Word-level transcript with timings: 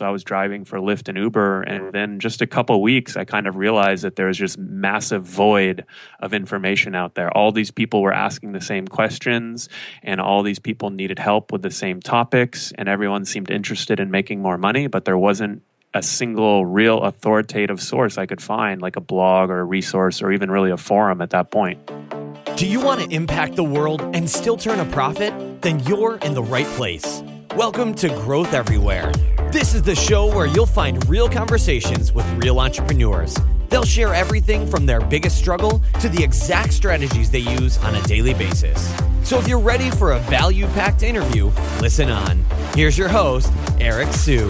So 0.00 0.06
I 0.06 0.10
was 0.10 0.24
driving 0.24 0.64
for 0.64 0.78
Lyft 0.78 1.10
and 1.10 1.18
Uber. 1.18 1.60
And 1.60 1.92
then 1.92 2.20
just 2.20 2.40
a 2.40 2.46
couple 2.46 2.80
weeks, 2.80 3.18
I 3.18 3.26
kind 3.26 3.46
of 3.46 3.56
realized 3.56 4.02
that 4.02 4.16
there 4.16 4.28
was 4.28 4.38
just 4.38 4.56
massive 4.56 5.24
void 5.24 5.84
of 6.20 6.32
information 6.32 6.94
out 6.94 7.16
there. 7.16 7.30
All 7.36 7.52
these 7.52 7.70
people 7.70 8.00
were 8.00 8.14
asking 8.14 8.52
the 8.52 8.62
same 8.62 8.88
questions, 8.88 9.68
and 10.02 10.18
all 10.18 10.42
these 10.42 10.58
people 10.58 10.88
needed 10.88 11.18
help 11.18 11.52
with 11.52 11.60
the 11.60 11.70
same 11.70 12.00
topics, 12.00 12.72
and 12.78 12.88
everyone 12.88 13.26
seemed 13.26 13.50
interested 13.50 14.00
in 14.00 14.10
making 14.10 14.40
more 14.40 14.56
money, 14.56 14.86
but 14.86 15.04
there 15.04 15.18
wasn't 15.18 15.60
a 15.92 16.02
single 16.02 16.64
real 16.64 17.02
authoritative 17.02 17.82
source 17.82 18.16
I 18.16 18.24
could 18.24 18.40
find, 18.40 18.80
like 18.80 18.96
a 18.96 19.02
blog 19.02 19.50
or 19.50 19.60
a 19.60 19.64
resource 19.64 20.22
or 20.22 20.32
even 20.32 20.50
really 20.50 20.70
a 20.70 20.78
forum 20.78 21.20
at 21.20 21.28
that 21.30 21.50
point. 21.50 21.78
Do 22.56 22.66
you 22.66 22.80
want 22.80 23.02
to 23.02 23.14
impact 23.14 23.56
the 23.56 23.64
world 23.64 24.00
and 24.14 24.30
still 24.30 24.56
turn 24.56 24.80
a 24.80 24.90
profit? 24.90 25.60
Then 25.60 25.78
you're 25.80 26.16
in 26.22 26.32
the 26.32 26.42
right 26.42 26.66
place. 26.78 27.22
Welcome 27.56 27.94
to 27.94 28.08
Growth 28.10 28.54
Everywhere. 28.54 29.10
This 29.50 29.74
is 29.74 29.82
the 29.82 29.96
show 29.96 30.26
where 30.26 30.46
you'll 30.46 30.66
find 30.66 31.04
real 31.08 31.28
conversations 31.28 32.12
with 32.12 32.24
real 32.34 32.60
entrepreneurs. 32.60 33.36
They'll 33.68 33.84
share 33.84 34.14
everything 34.14 34.68
from 34.68 34.86
their 34.86 35.00
biggest 35.00 35.36
struggle 35.36 35.82
to 35.98 36.08
the 36.08 36.22
exact 36.22 36.72
strategies 36.72 37.28
they 37.28 37.40
use 37.40 37.76
on 37.78 37.96
a 37.96 38.02
daily 38.02 38.34
basis. 38.34 38.94
So 39.24 39.36
if 39.36 39.48
you're 39.48 39.58
ready 39.58 39.90
for 39.90 40.12
a 40.12 40.20
value 40.20 40.68
packed 40.68 41.02
interview, 41.02 41.50
listen 41.80 42.08
on. 42.08 42.44
Here's 42.74 42.96
your 42.96 43.08
host, 43.08 43.52
Eric 43.80 44.12
Siu. 44.12 44.48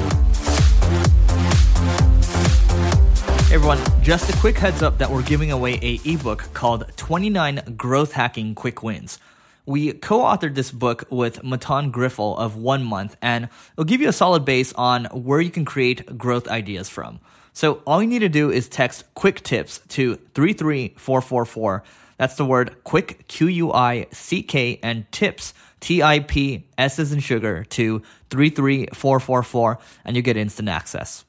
Hey 3.47 3.55
everyone, 3.55 3.79
just 4.03 4.29
a 4.29 4.37
quick 4.41 4.59
heads 4.59 4.83
up 4.83 4.99
that 4.99 5.11
we're 5.11 5.23
giving 5.23 5.53
away 5.53 5.79
a 5.81 5.99
ebook 6.05 6.51
called 6.53 6.85
29 6.99 7.77
Growth 7.79 8.13
Hacking 8.13 8.55
Quick 8.55 8.83
Wins. 8.83 9.19
We 9.67 9.93
co-authored 9.93 10.55
this 10.55 10.71
book 10.71 11.05
with 11.11 11.43
Mattan 11.43 11.93
Griffel 11.93 12.37
of 12.37 12.57
One 12.57 12.85
Month, 12.85 13.17
and 13.23 13.49
it'll 13.73 13.85
give 13.85 14.01
you 14.01 14.09
a 14.09 14.13
solid 14.13 14.45
base 14.45 14.73
on 14.73 15.05
where 15.07 15.41
you 15.41 15.51
can 15.51 15.65
create 15.65 16.19
growth 16.19 16.49
ideas 16.49 16.89
from. 16.89 17.21
So 17.53 17.83
all 17.87 18.03
you 18.03 18.09
need 18.09 18.21
to 18.21 18.29
do 18.29 18.51
is 18.51 18.69
text 18.69 19.05
quick 19.15 19.43
tips 19.43 19.81
to 19.89 20.17
33444. 20.35 21.83
That's 22.17 22.35
the 22.37 22.45
word 22.45 22.77
quick, 22.85 23.27
Q-U-I-C-K, 23.29 24.81
and 24.83 25.11
tips, 25.11 25.55
T-I-P, 25.81 26.67
S 26.77 26.99
as 26.99 27.13
in 27.13 27.21
sugar, 27.21 27.65
to 27.65 28.03
33444, 28.31 29.79
and 30.05 30.17
you 30.17 30.23
get 30.23 30.37
instant 30.37 30.69
access. 30.69 31.25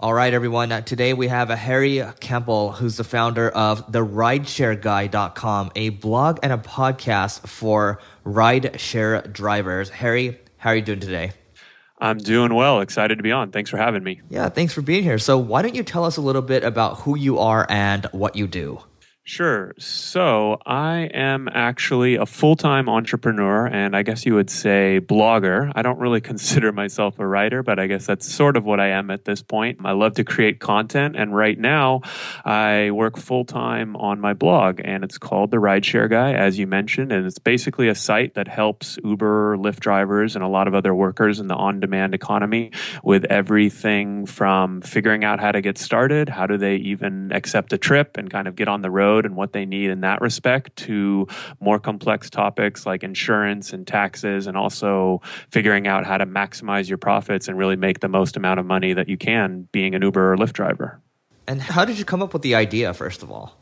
All 0.00 0.14
right, 0.14 0.32
everyone. 0.32 0.70
Uh, 0.70 0.80
today 0.80 1.12
we 1.12 1.26
have 1.26 1.50
a 1.50 1.56
Harry 1.56 2.00
Campbell, 2.20 2.70
who's 2.70 2.96
the 2.96 3.02
founder 3.02 3.48
of 3.48 3.90
the 3.90 4.06
RideshareGuy.com, 4.06 5.72
a 5.74 5.88
blog 5.88 6.38
and 6.44 6.52
a 6.52 6.56
podcast 6.56 7.48
for 7.48 8.00
rideshare 8.24 9.32
drivers. 9.32 9.90
Harry, 9.90 10.38
how 10.56 10.70
are 10.70 10.76
you 10.76 10.82
doing 10.82 11.00
today? 11.00 11.32
I'm 11.98 12.18
doing 12.18 12.54
well. 12.54 12.80
Excited 12.80 13.16
to 13.16 13.24
be 13.24 13.32
on. 13.32 13.50
Thanks 13.50 13.70
for 13.70 13.76
having 13.76 14.04
me. 14.04 14.20
Yeah, 14.30 14.50
thanks 14.50 14.72
for 14.72 14.82
being 14.82 15.02
here. 15.02 15.18
So, 15.18 15.36
why 15.36 15.62
don't 15.62 15.74
you 15.74 15.82
tell 15.82 16.04
us 16.04 16.16
a 16.16 16.20
little 16.20 16.42
bit 16.42 16.62
about 16.62 16.98
who 16.98 17.18
you 17.18 17.40
are 17.40 17.66
and 17.68 18.06
what 18.12 18.36
you 18.36 18.46
do? 18.46 18.80
Sure. 19.28 19.74
So 19.76 20.58
I 20.64 21.10
am 21.12 21.50
actually 21.52 22.14
a 22.14 22.24
full 22.24 22.56
time 22.56 22.88
entrepreneur 22.88 23.66
and 23.66 23.94
I 23.94 24.02
guess 24.02 24.24
you 24.24 24.34
would 24.34 24.48
say 24.48 25.02
blogger. 25.04 25.70
I 25.74 25.82
don't 25.82 25.98
really 25.98 26.20
consider 26.32 26.72
myself 26.72 27.18
a 27.18 27.26
writer, 27.26 27.62
but 27.62 27.78
I 27.78 27.88
guess 27.88 28.06
that's 28.06 28.26
sort 28.26 28.56
of 28.56 28.64
what 28.64 28.80
I 28.80 28.88
am 28.88 29.10
at 29.10 29.26
this 29.26 29.42
point. 29.42 29.80
I 29.84 29.92
love 29.92 30.14
to 30.14 30.24
create 30.24 30.60
content. 30.60 31.14
And 31.14 31.36
right 31.36 31.58
now 31.58 32.00
I 32.42 32.90
work 32.90 33.18
full 33.18 33.44
time 33.44 33.96
on 33.96 34.18
my 34.18 34.32
blog 34.32 34.80
and 34.82 35.04
it's 35.04 35.18
called 35.18 35.50
The 35.50 35.58
Rideshare 35.58 36.08
Guy, 36.08 36.32
as 36.32 36.58
you 36.58 36.66
mentioned. 36.66 37.12
And 37.12 37.26
it's 37.26 37.38
basically 37.38 37.88
a 37.88 37.94
site 37.94 38.32
that 38.32 38.48
helps 38.48 38.98
Uber, 39.04 39.58
Lyft 39.58 39.80
drivers, 39.80 40.36
and 40.36 40.42
a 40.42 40.48
lot 40.48 40.68
of 40.68 40.74
other 40.74 40.94
workers 40.94 41.38
in 41.38 41.48
the 41.48 41.54
on 41.54 41.80
demand 41.80 42.14
economy 42.14 42.70
with 43.04 43.26
everything 43.26 44.24
from 44.24 44.80
figuring 44.80 45.22
out 45.22 45.38
how 45.38 45.52
to 45.52 45.60
get 45.60 45.76
started, 45.76 46.30
how 46.30 46.46
do 46.46 46.56
they 46.56 46.76
even 46.76 47.30
accept 47.32 47.74
a 47.74 47.78
trip 47.78 48.16
and 48.16 48.30
kind 48.30 48.48
of 48.48 48.56
get 48.56 48.68
on 48.68 48.80
the 48.80 48.90
road 48.90 49.17
and 49.24 49.36
what 49.36 49.52
they 49.52 49.64
need 49.64 49.90
in 49.90 50.00
that 50.00 50.20
respect 50.20 50.74
to 50.76 51.26
more 51.60 51.78
complex 51.78 52.30
topics 52.30 52.86
like 52.86 53.02
insurance 53.02 53.72
and 53.72 53.86
taxes 53.86 54.46
and 54.46 54.56
also 54.56 55.20
figuring 55.50 55.86
out 55.86 56.06
how 56.06 56.18
to 56.18 56.26
maximize 56.26 56.88
your 56.88 56.98
profits 56.98 57.48
and 57.48 57.58
really 57.58 57.76
make 57.76 58.00
the 58.00 58.08
most 58.08 58.36
amount 58.36 58.60
of 58.60 58.66
money 58.66 58.92
that 58.92 59.08
you 59.08 59.16
can 59.16 59.68
being 59.72 59.94
an 59.94 60.02
Uber 60.02 60.32
or 60.32 60.36
Lyft 60.36 60.52
driver. 60.52 61.00
And 61.46 61.62
how 61.62 61.84
did 61.84 61.98
you 61.98 62.04
come 62.04 62.22
up 62.22 62.32
with 62.32 62.42
the 62.42 62.54
idea, 62.54 62.92
first 62.92 63.22
of 63.22 63.30
all? 63.30 63.56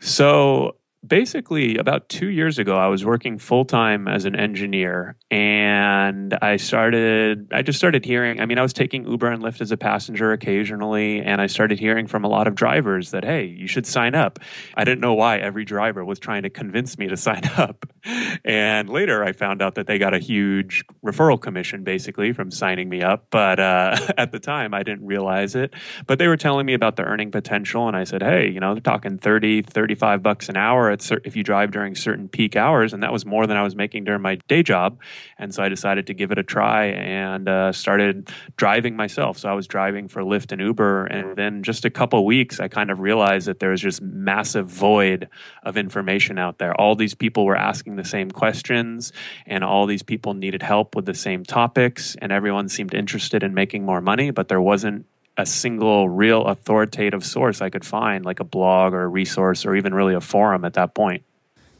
So, 0.00 0.76
basically 1.06 1.76
about 1.76 2.08
two 2.08 2.28
years 2.28 2.58
ago 2.58 2.76
i 2.76 2.86
was 2.86 3.04
working 3.04 3.38
full-time 3.38 4.08
as 4.08 4.24
an 4.24 4.36
engineer 4.36 5.16
and 5.30 6.36
i 6.42 6.56
started 6.56 7.48
i 7.52 7.62
just 7.62 7.78
started 7.78 8.04
hearing 8.04 8.40
i 8.40 8.46
mean 8.46 8.58
i 8.58 8.62
was 8.62 8.72
taking 8.72 9.06
uber 9.06 9.30
and 9.30 9.42
lyft 9.42 9.60
as 9.60 9.72
a 9.72 9.76
passenger 9.76 10.32
occasionally 10.32 11.20
and 11.20 11.40
i 11.40 11.46
started 11.46 11.78
hearing 11.78 12.06
from 12.06 12.24
a 12.24 12.28
lot 12.28 12.46
of 12.46 12.54
drivers 12.54 13.10
that 13.10 13.24
hey 13.24 13.46
you 13.56 13.66
should 13.66 13.86
sign 13.86 14.14
up. 14.14 14.38
I 14.74 14.84
didn't 14.84 15.00
know 15.00 15.14
why 15.14 15.38
every 15.38 15.64
driver 15.64 16.04
was 16.04 16.18
trying 16.18 16.42
to 16.42 16.50
convince 16.50 16.98
me 16.98 17.08
to 17.08 17.16
sign 17.26 17.42
up. 17.56 17.86
And 18.44 18.88
later 18.88 19.24
i 19.24 19.32
found 19.32 19.62
out 19.62 19.74
that 19.76 19.86
they 19.86 19.98
got 19.98 20.14
a 20.14 20.18
huge 20.18 20.84
referral 21.04 21.40
commission 21.40 21.84
basically 21.84 22.32
from 22.32 22.50
signing 22.50 22.88
me 22.88 23.02
up 23.02 23.26
but 23.30 23.58
uh, 23.58 23.96
at 24.18 24.32
the 24.32 24.38
time 24.38 24.74
i 24.74 24.82
didn't 24.82 25.06
realize 25.06 25.54
it. 25.54 25.74
But 26.06 26.18
they 26.18 26.28
were 26.28 26.36
telling 26.36 26.66
me 26.66 26.74
about 26.74 26.96
the 26.96 27.02
earning 27.02 27.30
potential 27.30 27.88
and 27.88 27.96
i 27.96 28.04
said 28.04 28.22
hey 28.22 28.48
you 28.48 28.60
know 28.60 28.74
they're 28.74 28.80
talking 28.80 29.18
30 29.18 29.62
35 29.62 30.22
bucks 30.22 30.48
an 30.48 30.56
hour 30.56 30.90
at 30.96 31.20
if 31.24 31.36
you 31.36 31.42
drive 31.42 31.70
during 31.70 31.94
certain 31.94 32.28
peak 32.28 32.56
hours, 32.56 32.92
and 32.92 33.02
that 33.02 33.12
was 33.12 33.24
more 33.24 33.46
than 33.46 33.56
I 33.56 33.62
was 33.62 33.76
making 33.76 34.04
during 34.04 34.22
my 34.22 34.36
day 34.48 34.62
job. 34.62 34.98
And 35.38 35.54
so 35.54 35.62
I 35.62 35.68
decided 35.68 36.06
to 36.08 36.14
give 36.14 36.30
it 36.32 36.38
a 36.38 36.42
try 36.42 36.86
and 36.86 37.48
uh, 37.48 37.72
started 37.72 38.30
driving 38.56 38.96
myself. 38.96 39.38
So 39.38 39.48
I 39.48 39.52
was 39.52 39.66
driving 39.66 40.08
for 40.08 40.22
Lyft 40.22 40.52
and 40.52 40.60
Uber, 40.60 41.06
and 41.06 41.36
then 41.36 41.62
just 41.62 41.84
a 41.84 41.90
couple 41.90 42.24
weeks, 42.24 42.60
I 42.60 42.68
kind 42.68 42.90
of 42.90 43.00
realized 43.00 43.46
that 43.46 43.60
there 43.60 43.70
was 43.70 43.80
just 43.80 44.02
massive 44.02 44.68
void 44.68 45.28
of 45.62 45.76
information 45.76 46.38
out 46.38 46.58
there. 46.58 46.78
All 46.80 46.94
these 46.94 47.14
people 47.14 47.44
were 47.44 47.56
asking 47.56 47.96
the 47.96 48.04
same 48.04 48.30
questions, 48.30 49.12
and 49.46 49.64
all 49.64 49.86
these 49.86 50.02
people 50.02 50.34
needed 50.34 50.62
help 50.62 50.94
with 50.96 51.06
the 51.06 51.14
same 51.14 51.44
topics, 51.44 52.16
and 52.20 52.32
everyone 52.32 52.68
seemed 52.68 52.94
interested 52.94 53.42
in 53.42 53.54
making 53.54 53.84
more 53.84 54.00
money, 54.00 54.30
but 54.30 54.48
there 54.48 54.60
wasn't 54.60 55.06
a 55.36 55.46
single 55.46 56.08
real 56.08 56.44
authoritative 56.46 57.24
source 57.24 57.60
I 57.60 57.70
could 57.70 57.84
find, 57.84 58.24
like 58.24 58.40
a 58.40 58.44
blog 58.44 58.94
or 58.94 59.02
a 59.02 59.08
resource 59.08 59.66
or 59.66 59.76
even 59.76 59.94
really 59.94 60.14
a 60.14 60.20
forum 60.20 60.64
at 60.64 60.74
that 60.74 60.94
point. 60.94 61.24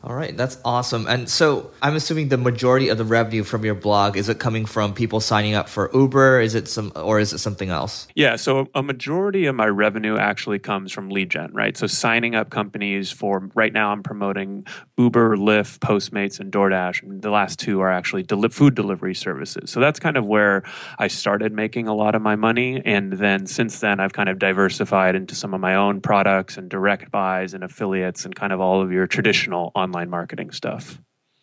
All 0.04 0.14
right, 0.14 0.36
that's 0.36 0.56
awesome. 0.64 1.08
And 1.08 1.28
so 1.28 1.72
I'm 1.82 1.96
assuming 1.96 2.28
the 2.28 2.36
majority 2.36 2.90
of 2.90 2.98
the 2.98 3.04
revenue 3.04 3.42
from 3.42 3.64
your 3.64 3.74
blog 3.74 4.16
is 4.16 4.28
it 4.28 4.38
coming 4.38 4.64
from 4.64 4.94
people 4.94 5.18
signing 5.18 5.54
up 5.54 5.68
for 5.68 5.90
Uber? 5.92 6.40
Is 6.40 6.54
it 6.54 6.68
some 6.68 6.92
or 6.94 7.18
is 7.18 7.32
it 7.32 7.38
something 7.38 7.70
else? 7.70 8.06
Yeah, 8.14 8.36
so 8.36 8.68
a 8.72 8.84
majority 8.84 9.46
of 9.46 9.56
my 9.56 9.66
revenue 9.66 10.16
actually 10.16 10.60
comes 10.60 10.92
from 10.92 11.08
lead 11.08 11.30
gen, 11.30 11.52
right? 11.52 11.76
So 11.76 11.88
signing 11.88 12.36
up 12.36 12.50
companies 12.50 13.10
for 13.10 13.50
right 13.54 13.72
now 13.72 13.90
I'm 13.90 14.04
promoting 14.04 14.66
Uber, 14.96 15.38
Lyft, 15.38 15.80
Postmates, 15.80 16.38
and 16.38 16.52
DoorDash. 16.52 17.20
the 17.20 17.30
last 17.30 17.58
two 17.58 17.80
are 17.80 17.90
actually 17.90 18.22
deli- 18.22 18.50
food 18.50 18.76
delivery 18.76 19.14
services. 19.14 19.70
So 19.70 19.80
that's 19.80 19.98
kind 19.98 20.16
of 20.16 20.24
where 20.24 20.62
I 21.00 21.08
started 21.08 21.52
making 21.52 21.88
a 21.88 21.94
lot 21.94 22.14
of 22.14 22.22
my 22.22 22.36
money. 22.36 22.80
And 22.84 23.14
then 23.14 23.46
since 23.46 23.80
then, 23.80 23.98
I've 23.98 24.12
kind 24.12 24.28
of 24.28 24.38
diversified 24.38 25.16
into 25.16 25.34
some 25.34 25.52
of 25.52 25.60
my 25.60 25.74
own 25.74 26.00
products 26.00 26.58
and 26.58 26.68
direct 26.68 27.10
buys 27.10 27.54
and 27.54 27.64
affiliates 27.64 28.24
and 28.24 28.36
kind 28.36 28.52
of 28.52 28.60
all 28.60 28.80
of 28.82 28.92
your 28.92 29.08
traditional 29.08 29.72
online 29.74 29.95
online 29.96 30.10
marketing 30.10 30.50
stuff. 30.50 31.00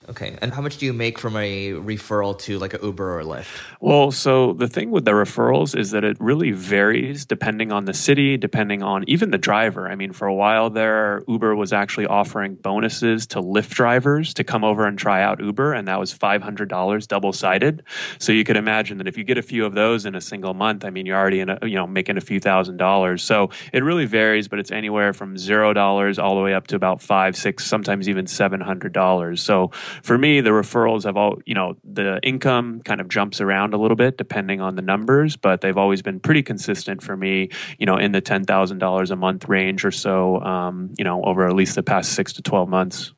Okay. 0.10 0.38
And 0.42 0.54
how 0.54 0.62
much 0.62 0.78
do 0.78 0.86
you 0.86 0.94
make 0.94 1.18
from 1.18 1.38
a 1.38 1.72
referral 1.72 2.38
to 2.40 2.60
like 2.60 2.74
a 2.74 2.80
Uber 2.84 3.20
or 3.20 3.24
Lyft? 3.24 3.48
Well, 3.80 4.12
so 4.12 4.54
the 4.54 4.68
thing 4.68 4.92
with 4.92 5.06
the 5.06 5.12
referrals 5.12 5.78
is 5.78 5.92
that 5.92 6.04
it 6.04 6.18
really 6.20 6.52
varies 6.52 7.26
depending 7.26 7.72
on 7.72 7.86
the 7.86 7.94
city, 7.94 8.36
depending 8.36 8.84
on 8.84 9.06
even 9.08 9.32
the 9.32 9.38
driver. 9.38 9.88
I 9.88 9.96
mean, 9.96 10.12
for 10.12 10.28
a 10.28 10.34
while 10.34 10.70
there, 10.70 11.24
Uber 11.28 11.56
was 11.56 11.72
actually 11.72 12.06
offering 12.06 12.56
bonuses 12.56 13.26
to 13.28 13.42
Lyft 13.42 13.70
drivers 13.70 14.34
to 14.34 14.44
come 14.44 14.64
over 14.64 14.86
and 14.86 14.98
try 14.98 15.24
out 15.24 15.40
Uber, 15.40 15.74
and 15.74 15.88
that 15.88 16.00
was 16.00 16.14
$500 16.14 17.08
double 17.08 17.32
sided. 17.32 17.84
So 18.20 18.32
you 18.32 18.44
could 18.44 18.58
imagine 18.58 18.98
that 18.98 19.08
if 19.08 19.18
you 19.18 19.24
get 19.24 19.38
a 19.38 19.42
few 19.42 19.66
of 19.66 19.74
those 19.74 20.06
in 20.06 20.16
a 20.16 20.22
single 20.22 20.54
month, 20.54 20.84
I 20.84 20.90
mean, 20.90 21.06
you're 21.06 21.18
already 21.18 21.40
in 21.40 21.50
a, 21.50 21.60
you 21.64 21.76
know, 21.76 21.88
making 21.88 22.18
a 22.18 22.22
few 22.22 22.40
thousand 22.40 22.78
dollars. 22.78 23.24
So 23.24 23.52
it 23.72 23.84
really 23.84 24.06
varies, 24.06 24.48
but 24.50 24.60
it's 24.60 24.72
anywhere 24.72 25.14
from 25.14 25.36
$0 25.36 26.24
all 26.24 26.36
the 26.36 26.42
way 26.42 26.54
up 26.54 26.68
to 26.68 26.76
about 26.76 27.02
five, 27.02 27.38
six, 27.38 27.66
sometimes 27.66 28.10
even 28.10 28.26
$700. 28.26 29.40
So 29.40 29.72
for 30.02 30.18
me, 30.18 30.42
the 30.42 30.50
referrals 30.50 31.04
have 31.04 31.18
all, 31.18 31.40
you 31.46 31.54
know, 31.54 31.76
the 31.84 32.20
income 32.24 32.82
kind 32.82 33.02
of 33.02 33.08
jumps 33.08 33.42
around 33.42 33.74
a 33.74 33.78
little 33.78 33.96
bit 33.96 34.18
depending 34.18 34.62
on 34.62 34.76
the 34.76 34.82
numbers, 34.82 35.38
but 35.38 35.62
they've 35.62 35.78
always 35.78 36.02
been 36.02 36.20
pretty 36.20 36.44
consistent 36.44 37.04
for 37.04 37.16
me, 37.16 37.50
you 37.78 37.86
know, 37.86 37.98
in 37.98 38.12
the 38.12 38.22
$10,000 38.22 39.12
a 39.12 39.16
month 39.16 39.48
range 39.48 39.86
or 39.86 39.92
so, 39.92 40.42
um, 40.42 40.94
you 40.98 41.04
know, 41.04 41.24
over 41.24 41.48
at 41.48 41.56
least 41.56 41.76
the 41.76 41.84
past 41.84 42.14
six 42.14 42.34
to 42.34 42.42
12 42.42 42.70
months. 42.70 43.14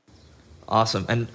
Awesome. 0.68 1.06
And 1.08 1.28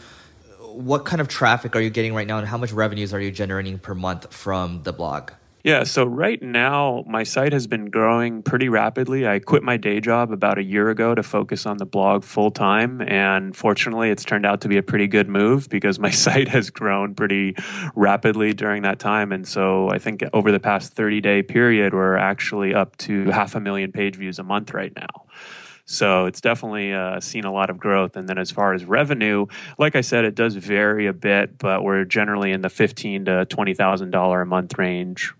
what 0.58 1.04
kind 1.04 1.20
of 1.20 1.28
traffic 1.28 1.74
are 1.76 1.80
you 1.80 1.90
getting 1.90 2.14
right 2.14 2.26
now 2.26 2.38
and 2.38 2.46
how 2.46 2.56
much 2.56 2.72
revenues 2.72 3.12
are 3.12 3.20
you 3.20 3.30
generating 3.30 3.78
per 3.78 3.94
month 3.94 4.32
from 4.32 4.82
the 4.82 4.92
blog? 4.92 5.32
Yeah, 5.62 5.84
so 5.84 6.04
right 6.04 6.40
now 6.40 7.04
my 7.06 7.22
site 7.22 7.52
has 7.52 7.66
been 7.66 7.90
growing 7.90 8.42
pretty 8.42 8.70
rapidly. 8.70 9.28
I 9.28 9.40
quit 9.40 9.62
my 9.62 9.76
day 9.76 10.00
job 10.00 10.32
about 10.32 10.56
a 10.56 10.62
year 10.62 10.88
ago 10.88 11.14
to 11.14 11.22
focus 11.22 11.66
on 11.66 11.76
the 11.76 11.84
blog 11.84 12.24
full 12.24 12.50
time, 12.50 13.02
and 13.02 13.54
fortunately, 13.54 14.08
it's 14.08 14.24
turned 14.24 14.46
out 14.46 14.62
to 14.62 14.68
be 14.68 14.78
a 14.78 14.82
pretty 14.82 15.06
good 15.06 15.28
move 15.28 15.68
because 15.68 15.98
my 15.98 16.10
site 16.24 16.48
has 16.48 16.70
grown 16.70 17.14
pretty 17.14 17.56
rapidly 17.94 18.54
during 18.54 18.82
that 18.82 18.98
time. 18.98 19.32
And 19.32 19.46
so 19.46 19.90
I 19.90 19.98
think 19.98 20.24
over 20.32 20.50
the 20.50 20.60
past 20.60 20.94
30 20.94 21.20
day 21.20 21.42
period, 21.42 21.92
we're 21.92 22.16
actually 22.16 22.74
up 22.74 22.96
to 22.98 23.30
half 23.30 23.54
a 23.54 23.60
million 23.60 23.92
page 23.92 24.16
views 24.16 24.38
a 24.38 24.42
month 24.42 24.72
right 24.72 24.94
now. 24.96 25.26
So 25.84 26.24
it's 26.24 26.40
definitely 26.40 26.94
uh, 26.94 27.20
seen 27.20 27.44
a 27.44 27.52
lot 27.52 27.68
of 27.68 27.76
growth. 27.76 28.16
And 28.16 28.28
then 28.28 28.38
as 28.38 28.50
far 28.50 28.72
as 28.72 28.84
revenue, 28.84 29.46
like 29.76 29.96
I 29.96 30.00
said, 30.02 30.24
it 30.24 30.36
does 30.36 30.54
vary 30.54 31.06
a 31.06 31.12
bit, 31.12 31.58
but 31.58 31.82
we're 31.82 32.04
generally 32.04 32.52
in 32.52 32.62
the 32.62 32.70
fifteen 32.70 33.26
to 33.26 33.44
twenty 33.44 33.74
thousand 33.74 34.10
dollar 34.10 34.40
a 34.40 34.46
month 34.46 34.78
range. 34.78 35.34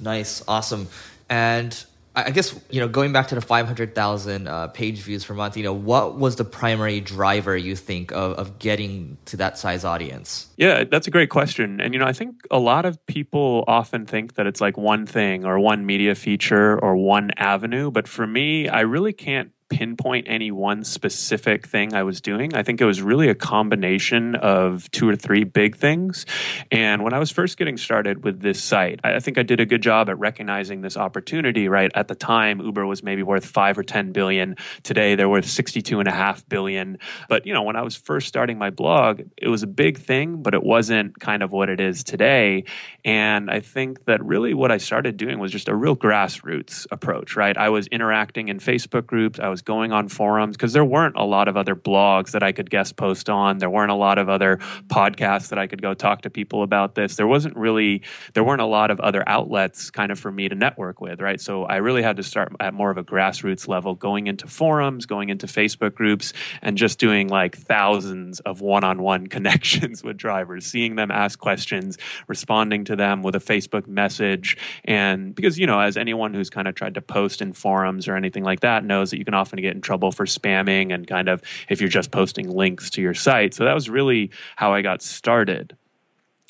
Nice, 0.00 0.42
awesome, 0.48 0.88
and 1.28 1.84
I 2.16 2.30
guess 2.30 2.54
you 2.70 2.80
know 2.80 2.86
going 2.86 3.12
back 3.12 3.28
to 3.28 3.34
the 3.34 3.40
five 3.40 3.66
hundred 3.66 3.94
thousand 3.94 4.46
uh, 4.46 4.68
page 4.68 5.00
views 5.00 5.24
per 5.24 5.34
month. 5.34 5.56
You 5.56 5.64
know, 5.64 5.72
what 5.72 6.16
was 6.16 6.36
the 6.36 6.44
primary 6.44 7.00
driver 7.00 7.56
you 7.56 7.74
think 7.74 8.12
of 8.12 8.32
of 8.32 8.58
getting 8.60 9.18
to 9.26 9.36
that 9.38 9.58
size 9.58 9.84
audience? 9.84 10.46
Yeah, 10.56 10.84
that's 10.84 11.08
a 11.08 11.10
great 11.10 11.30
question. 11.30 11.80
And 11.80 11.92
you 11.92 11.98
know, 11.98 12.06
I 12.06 12.12
think 12.12 12.36
a 12.52 12.58
lot 12.58 12.84
of 12.84 13.04
people 13.06 13.64
often 13.66 14.06
think 14.06 14.34
that 14.34 14.46
it's 14.46 14.60
like 14.60 14.76
one 14.76 15.06
thing 15.06 15.44
or 15.44 15.58
one 15.58 15.86
media 15.86 16.14
feature 16.14 16.78
or 16.78 16.96
one 16.96 17.32
avenue, 17.36 17.90
but 17.90 18.06
for 18.06 18.26
me, 18.26 18.68
I 18.68 18.82
really 18.82 19.12
can't 19.12 19.50
pinpoint 19.74 20.28
any 20.30 20.52
one 20.52 20.84
specific 20.84 21.66
thing 21.66 21.94
I 21.94 22.04
was 22.04 22.20
doing. 22.20 22.54
I 22.54 22.62
think 22.62 22.80
it 22.80 22.84
was 22.84 23.02
really 23.02 23.28
a 23.28 23.34
combination 23.34 24.36
of 24.36 24.88
two 24.92 25.08
or 25.08 25.16
three 25.16 25.42
big 25.42 25.76
things. 25.76 26.26
And 26.70 27.02
when 27.02 27.12
I 27.12 27.18
was 27.18 27.32
first 27.32 27.56
getting 27.56 27.76
started 27.76 28.22
with 28.22 28.40
this 28.40 28.62
site, 28.62 29.00
I 29.02 29.18
think 29.18 29.36
I 29.36 29.42
did 29.42 29.58
a 29.58 29.66
good 29.66 29.82
job 29.82 30.08
at 30.08 30.16
recognizing 30.16 30.80
this 30.82 30.96
opportunity, 30.96 31.68
right? 31.68 31.90
At 31.92 32.06
the 32.06 32.14
time, 32.14 32.60
Uber 32.60 32.86
was 32.86 33.02
maybe 33.02 33.24
worth 33.24 33.44
five 33.44 33.76
or 33.76 33.82
10 33.82 34.12
billion. 34.12 34.54
Today, 34.84 35.16
they're 35.16 35.28
worth 35.28 35.48
62 35.48 35.98
and 35.98 36.06
a 36.06 36.12
half 36.12 36.48
billion. 36.48 36.98
But, 37.28 37.44
you 37.44 37.52
know, 37.52 37.62
when 37.62 37.74
I 37.74 37.82
was 37.82 37.96
first 37.96 38.28
starting 38.28 38.56
my 38.58 38.70
blog, 38.70 39.22
it 39.36 39.48
was 39.48 39.64
a 39.64 39.66
big 39.66 39.98
thing, 39.98 40.40
but 40.40 40.54
it 40.54 40.62
wasn't 40.62 41.18
kind 41.18 41.42
of 41.42 41.50
what 41.50 41.68
it 41.68 41.80
is 41.80 42.04
today. 42.04 42.62
And 43.04 43.50
I 43.50 43.58
think 43.58 44.04
that 44.04 44.24
really 44.24 44.54
what 44.54 44.70
I 44.70 44.78
started 44.78 45.16
doing 45.16 45.40
was 45.40 45.50
just 45.50 45.68
a 45.68 45.74
real 45.74 45.96
grassroots 45.96 46.86
approach, 46.92 47.34
right? 47.34 47.56
I 47.56 47.70
was 47.70 47.88
interacting 47.88 48.46
in 48.46 48.60
Facebook 48.60 49.06
groups. 49.06 49.40
I 49.40 49.48
was 49.48 49.63
going 49.64 49.92
on 49.92 50.08
forums 50.08 50.56
because 50.56 50.72
there 50.72 50.84
weren't 50.84 51.16
a 51.16 51.24
lot 51.24 51.48
of 51.48 51.56
other 51.56 51.74
blogs 51.74 52.32
that 52.32 52.42
I 52.42 52.52
could 52.52 52.70
guest 52.70 52.96
post 52.96 53.28
on. 53.30 53.58
There 53.58 53.70
weren't 53.70 53.90
a 53.90 53.96
lot 53.96 54.18
of 54.18 54.28
other 54.28 54.58
podcasts 54.88 55.48
that 55.48 55.58
I 55.58 55.66
could 55.66 55.82
go 55.82 55.94
talk 55.94 56.22
to 56.22 56.30
people 56.30 56.62
about 56.62 56.94
this. 56.94 57.16
There 57.16 57.26
wasn't 57.26 57.56
really, 57.56 58.02
there 58.34 58.44
weren't 58.44 58.60
a 58.60 58.66
lot 58.66 58.90
of 58.90 59.00
other 59.00 59.22
outlets 59.26 59.90
kind 59.90 60.12
of 60.12 60.18
for 60.18 60.30
me 60.30 60.48
to 60.48 60.54
network 60.54 61.00
with, 61.00 61.20
right? 61.20 61.40
So 61.40 61.64
I 61.64 61.76
really 61.76 62.02
had 62.02 62.16
to 62.16 62.22
start 62.22 62.52
at 62.60 62.74
more 62.74 62.90
of 62.90 62.98
a 62.98 63.04
grassroots 63.04 63.68
level, 63.68 63.94
going 63.94 64.26
into 64.26 64.46
forums, 64.46 65.06
going 65.06 65.28
into 65.28 65.46
Facebook 65.46 65.94
groups, 65.94 66.32
and 66.62 66.76
just 66.76 66.98
doing 66.98 67.28
like 67.28 67.56
thousands 67.56 68.40
of 68.40 68.60
one 68.60 68.84
on 68.84 69.02
one 69.02 69.26
connections 69.26 70.02
with 70.02 70.16
drivers, 70.16 70.66
seeing 70.66 70.96
them 70.96 71.10
ask 71.10 71.38
questions, 71.38 71.98
responding 72.28 72.84
to 72.84 72.96
them 72.96 73.22
with 73.22 73.34
a 73.34 73.40
Facebook 73.40 73.86
message. 73.86 74.56
And 74.84 75.34
because, 75.34 75.58
you 75.58 75.66
know, 75.66 75.80
as 75.80 75.96
anyone 75.96 76.34
who's 76.34 76.50
kind 76.50 76.68
of 76.68 76.74
tried 76.74 76.94
to 76.94 77.00
post 77.00 77.40
in 77.40 77.52
forums 77.52 78.08
or 78.08 78.16
anything 78.16 78.44
like 78.44 78.60
that 78.60 78.84
knows 78.84 79.10
that 79.10 79.18
you 79.18 79.24
can 79.24 79.34
often 79.44 79.60
get 79.60 79.74
in 79.74 79.82
trouble 79.82 80.10
for 80.10 80.24
spamming 80.24 80.94
and 80.94 81.06
kind 81.06 81.28
of 81.28 81.42
if 81.68 81.82
you're 81.82 81.90
just 81.90 82.10
posting 82.10 82.48
links 82.48 82.88
to 82.90 83.02
your 83.02 83.12
site. 83.12 83.52
So 83.52 83.64
that 83.64 83.74
was 83.74 83.90
really 83.90 84.30
how 84.56 84.72
I 84.72 84.80
got 84.80 85.02
started 85.02 85.76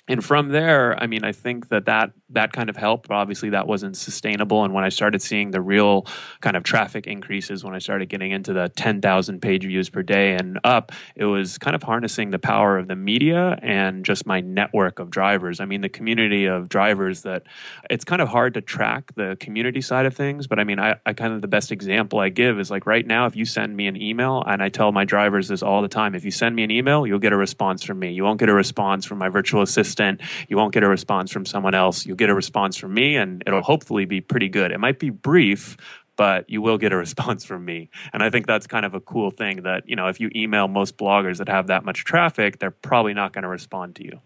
and 0.06 0.22
from 0.22 0.50
there, 0.50 1.02
I 1.02 1.06
mean, 1.06 1.24
I 1.24 1.32
think 1.32 1.70
that 1.70 1.86
that 1.86 2.12
that 2.30 2.52
kind 2.52 2.68
of 2.68 2.76
helped. 2.76 3.10
Obviously, 3.10 3.50
that 3.50 3.66
wasn't 3.66 3.96
sustainable. 3.96 4.64
And 4.64 4.74
when 4.74 4.84
I 4.84 4.90
started 4.90 5.22
seeing 5.22 5.50
the 5.50 5.62
real 5.62 6.06
kind 6.42 6.56
of 6.56 6.62
traffic 6.62 7.06
increases, 7.06 7.64
when 7.64 7.74
I 7.74 7.78
started 7.78 8.10
getting 8.10 8.30
into 8.30 8.52
the 8.52 8.68
ten 8.76 9.00
thousand 9.00 9.40
page 9.40 9.64
views 9.64 9.88
per 9.88 10.02
day 10.02 10.34
and 10.34 10.60
up, 10.62 10.92
it 11.16 11.24
was 11.24 11.56
kind 11.56 11.74
of 11.74 11.82
harnessing 11.82 12.30
the 12.30 12.38
power 12.38 12.76
of 12.76 12.86
the 12.86 12.96
media 12.96 13.58
and 13.62 14.04
just 14.04 14.26
my 14.26 14.40
network 14.40 14.98
of 14.98 15.08
drivers. 15.10 15.58
I 15.58 15.64
mean, 15.64 15.80
the 15.80 15.88
community 15.88 16.44
of 16.46 16.68
drivers 16.68 17.22
that 17.22 17.44
it's 17.88 18.04
kind 18.04 18.20
of 18.20 18.28
hard 18.28 18.54
to 18.54 18.60
track 18.60 19.14
the 19.14 19.38
community 19.40 19.80
side 19.80 20.04
of 20.04 20.14
things. 20.14 20.46
But 20.46 20.58
I 20.58 20.64
mean, 20.64 20.78
I, 20.78 20.96
I 21.06 21.14
kind 21.14 21.32
of 21.32 21.40
the 21.40 21.48
best 21.48 21.72
example 21.72 22.18
I 22.18 22.28
give 22.28 22.60
is 22.60 22.70
like 22.70 22.84
right 22.84 23.06
now, 23.06 23.24
if 23.24 23.36
you 23.36 23.46
send 23.46 23.74
me 23.74 23.86
an 23.86 24.00
email, 24.00 24.44
and 24.46 24.62
I 24.62 24.68
tell 24.68 24.92
my 24.92 25.06
drivers 25.06 25.48
this 25.48 25.62
all 25.62 25.80
the 25.80 25.88
time, 25.88 26.14
if 26.14 26.26
you 26.26 26.30
send 26.30 26.54
me 26.54 26.62
an 26.62 26.70
email, 26.70 27.06
you'll 27.06 27.18
get 27.18 27.32
a 27.32 27.38
response 27.38 27.82
from 27.82 27.98
me. 27.98 28.12
You 28.12 28.24
won't 28.24 28.38
get 28.38 28.50
a 28.50 28.54
response 28.54 29.06
from 29.06 29.16
my 29.16 29.30
virtual 29.30 29.62
assistant 29.62 29.93
assistant. 29.94 30.20
You 30.48 30.56
won't 30.56 30.72
get 30.72 30.82
a 30.82 30.88
response 30.88 31.30
from 31.30 31.46
someone 31.46 31.74
else. 31.74 32.06
You'll 32.06 32.16
get 32.16 32.30
a 32.30 32.34
response 32.34 32.76
from 32.76 32.94
me, 32.94 33.16
and 33.16 33.42
it'll 33.46 33.62
hopefully 33.62 34.04
be 34.04 34.20
pretty 34.20 34.48
good. 34.48 34.70
It 34.70 34.78
might 34.78 34.98
be 34.98 35.10
brief, 35.10 35.76
but 36.16 36.48
you 36.48 36.62
will 36.62 36.78
get 36.78 36.92
a 36.92 36.96
response 37.06 37.44
from 37.44 37.64
me. 37.64 37.90
And 38.12 38.22
I 38.22 38.30
think 38.30 38.46
that's 38.46 38.66
kind 38.66 38.84
of 38.84 38.94
a 38.94 39.00
cool 39.00 39.30
thing 39.30 39.62
that, 39.62 39.88
you 39.88 39.96
know, 39.96 40.08
if 40.08 40.20
you 40.20 40.30
email 40.34 40.68
most 40.68 40.96
bloggers 40.96 41.38
that 41.38 41.48
have 41.48 41.68
that 41.68 41.84
much 41.84 42.04
traffic, 42.04 42.58
they're 42.58 42.70
probably 42.70 43.14
not 43.14 43.32
going 43.32 43.42
to 43.42 43.48
respond 43.48 43.96
to 43.96 44.04
you. 44.04 44.20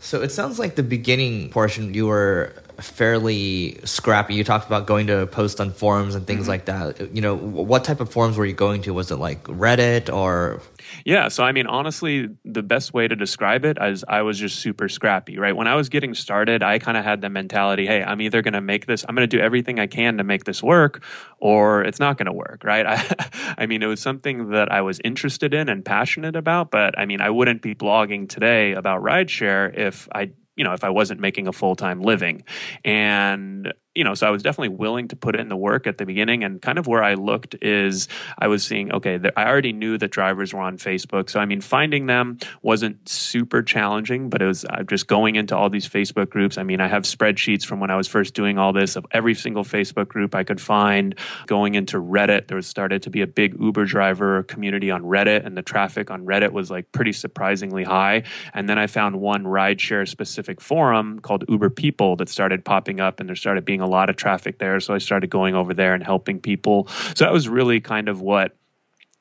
So 0.00 0.22
it 0.22 0.30
sounds 0.30 0.60
like 0.60 0.76
the 0.76 0.84
beginning 0.84 1.50
portion 1.50 1.92
you 1.92 2.06
were 2.06 2.54
fairly 2.78 3.80
scrappy. 3.82 4.34
You 4.34 4.44
talked 4.44 4.68
about 4.68 4.86
going 4.86 5.08
to 5.08 5.26
post 5.26 5.60
on 5.60 5.72
forums 5.72 6.14
and 6.14 6.24
things 6.24 6.42
mm-hmm. 6.42 6.50
like 6.50 6.66
that. 6.66 7.12
You 7.12 7.20
know, 7.20 7.34
what 7.34 7.82
type 7.82 7.98
of 7.98 8.08
forums 8.08 8.36
were 8.36 8.46
you 8.46 8.52
going 8.52 8.82
to? 8.82 8.94
Was 8.94 9.10
it 9.10 9.16
like 9.16 9.42
Reddit 9.44 10.12
or 10.14 10.62
yeah. 11.04 11.28
So, 11.28 11.44
I 11.44 11.52
mean, 11.52 11.66
honestly, 11.66 12.28
the 12.44 12.62
best 12.62 12.92
way 12.92 13.08
to 13.08 13.16
describe 13.16 13.64
it 13.64 13.78
is 13.80 14.04
I 14.08 14.22
was 14.22 14.38
just 14.38 14.60
super 14.60 14.88
scrappy, 14.88 15.38
right? 15.38 15.54
When 15.56 15.66
I 15.66 15.74
was 15.74 15.88
getting 15.88 16.14
started, 16.14 16.62
I 16.62 16.78
kind 16.78 16.96
of 16.96 17.04
had 17.04 17.20
the 17.20 17.28
mentality 17.28 17.86
hey, 17.86 18.02
I'm 18.02 18.20
either 18.20 18.42
going 18.42 18.54
to 18.54 18.60
make 18.60 18.86
this, 18.86 19.04
I'm 19.08 19.14
going 19.14 19.28
to 19.28 19.36
do 19.36 19.42
everything 19.42 19.78
I 19.78 19.86
can 19.86 20.18
to 20.18 20.24
make 20.24 20.44
this 20.44 20.62
work, 20.62 21.02
or 21.38 21.82
it's 21.82 22.00
not 22.00 22.18
going 22.18 22.26
to 22.26 22.32
work, 22.32 22.62
right? 22.64 22.86
I, 22.86 23.54
I 23.58 23.66
mean, 23.66 23.82
it 23.82 23.86
was 23.86 24.00
something 24.00 24.50
that 24.50 24.70
I 24.70 24.82
was 24.82 25.00
interested 25.04 25.54
in 25.54 25.68
and 25.68 25.84
passionate 25.84 26.36
about, 26.36 26.70
but 26.70 26.98
I 26.98 27.06
mean, 27.06 27.20
I 27.20 27.30
wouldn't 27.30 27.62
be 27.62 27.74
blogging 27.74 28.28
today 28.28 28.72
about 28.72 29.02
rideshare 29.02 29.76
if 29.76 30.08
I 30.14 30.32
you 30.58 30.64
know 30.64 30.72
if 30.72 30.84
i 30.84 30.90
wasn't 30.90 31.20
making 31.20 31.46
a 31.48 31.52
full-time 31.52 32.02
living 32.02 32.42
and 32.84 33.72
you 33.94 34.04
know, 34.04 34.14
so 34.14 34.26
I 34.26 34.30
was 34.30 34.42
definitely 34.42 34.76
willing 34.76 35.08
to 35.08 35.16
put 35.16 35.34
in 35.34 35.48
the 35.48 35.56
work 35.56 35.86
at 35.86 35.98
the 35.98 36.06
beginning. 36.06 36.44
And 36.44 36.62
kind 36.62 36.78
of 36.78 36.86
where 36.86 37.02
I 37.02 37.14
looked 37.14 37.56
is 37.62 38.06
I 38.38 38.46
was 38.46 38.64
seeing, 38.64 38.92
okay, 38.92 39.18
I 39.36 39.48
already 39.48 39.72
knew 39.72 39.98
that 39.98 40.12
drivers 40.12 40.54
were 40.54 40.60
on 40.60 40.78
Facebook. 40.78 41.30
So, 41.30 41.40
I 41.40 41.46
mean, 41.46 41.60
finding 41.60 42.06
them 42.06 42.38
wasn't 42.62 43.08
super 43.08 43.62
challenging, 43.62 44.28
but 44.28 44.40
it 44.40 44.46
was 44.46 44.64
just 44.88 45.08
going 45.08 45.34
into 45.34 45.56
all 45.56 45.68
these 45.68 45.88
Facebook 45.88 46.30
groups. 46.30 46.58
I 46.58 46.62
mean, 46.62 46.80
I 46.80 46.86
have 46.86 47.02
spreadsheets 47.04 47.64
from 47.64 47.80
when 47.80 47.90
I 47.90 47.96
was 47.96 48.06
first 48.06 48.34
doing 48.34 48.58
all 48.58 48.72
this 48.72 48.94
of 48.94 49.04
every 49.10 49.34
single 49.34 49.64
Facebook 49.64 50.08
group 50.08 50.34
I 50.34 50.44
could 50.44 50.60
find. 50.60 51.16
Going 51.46 51.74
into 51.74 51.98
Reddit, 51.98 52.46
there 52.46 52.56
was 52.56 52.66
started 52.66 53.02
to 53.02 53.10
be 53.10 53.22
a 53.22 53.26
big 53.26 53.60
Uber 53.60 53.86
driver 53.86 54.44
community 54.44 54.90
on 54.90 55.02
Reddit, 55.02 55.44
and 55.44 55.56
the 55.56 55.62
traffic 55.62 56.10
on 56.10 56.24
Reddit 56.24 56.52
was 56.52 56.70
like 56.70 56.92
pretty 56.92 57.12
surprisingly 57.12 57.84
high. 57.84 58.22
And 58.54 58.68
then 58.68 58.78
I 58.78 58.86
found 58.86 59.16
one 59.16 59.44
rideshare 59.44 60.06
specific 60.06 60.60
forum 60.60 61.18
called 61.18 61.44
Uber 61.48 61.70
People 61.70 62.16
that 62.16 62.28
started 62.28 62.64
popping 62.64 63.00
up, 63.00 63.18
and 63.18 63.28
there 63.28 63.34
started 63.34 63.64
being 63.64 63.77
a 63.80 63.86
lot 63.86 64.10
of 64.10 64.16
traffic 64.16 64.58
there. 64.58 64.80
So 64.80 64.94
I 64.94 64.98
started 64.98 65.30
going 65.30 65.54
over 65.54 65.74
there 65.74 65.94
and 65.94 66.02
helping 66.02 66.40
people. 66.40 66.88
So 67.14 67.24
that 67.24 67.32
was 67.32 67.48
really 67.48 67.80
kind 67.80 68.08
of 68.08 68.20
what 68.20 68.54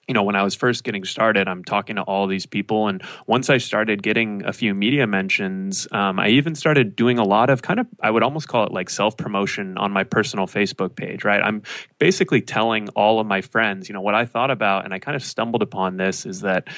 you 0.07 0.13
know, 0.13 0.23
when 0.23 0.35
I 0.35 0.43
was 0.43 0.55
first 0.55 0.85
getting 0.85 1.03
started, 1.03 1.49
I'm 1.49 1.65
talking 1.65 1.97
to 1.97 2.01
all 2.03 2.27
these 2.27 2.45
people. 2.45 2.87
And 2.87 3.03
once 3.27 3.49
I 3.49 3.57
started 3.57 4.01
getting 4.01 4.45
a 4.45 4.53
few 4.53 4.73
media 4.73 5.05
mentions, 5.05 5.85
um, 5.91 6.17
I 6.17 6.29
even 6.29 6.55
started 6.55 6.95
doing 6.95 7.19
a 7.19 7.25
lot 7.25 7.49
of 7.49 7.61
kind 7.61 7.79
of, 7.79 7.87
I 8.01 8.09
would 8.09 8.23
almost 8.23 8.47
call 8.47 8.65
it 8.65 8.71
like 8.71 8.89
self 8.89 9.17
promotion 9.17 9.77
on 9.77 9.91
my 9.91 10.05
personal 10.05 10.47
Facebook 10.47 10.95
page, 10.95 11.25
right? 11.25 11.41
I'm 11.43 11.61
basically 11.99 12.41
telling 12.41 12.87
all 12.89 13.19
of 13.19 13.27
my 13.27 13.41
friends, 13.41 13.89
you 13.89 13.93
know, 13.93 14.01
what 14.01 14.15
I 14.15 14.25
thought 14.25 14.49
about. 14.49 14.85
And 14.85 14.93
I 14.93 14.99
kind 14.99 15.15
of 15.15 15.23
stumbled 15.23 15.61
upon 15.61 15.97
this 15.97 16.25
is 16.25 16.41
that, 16.41 16.69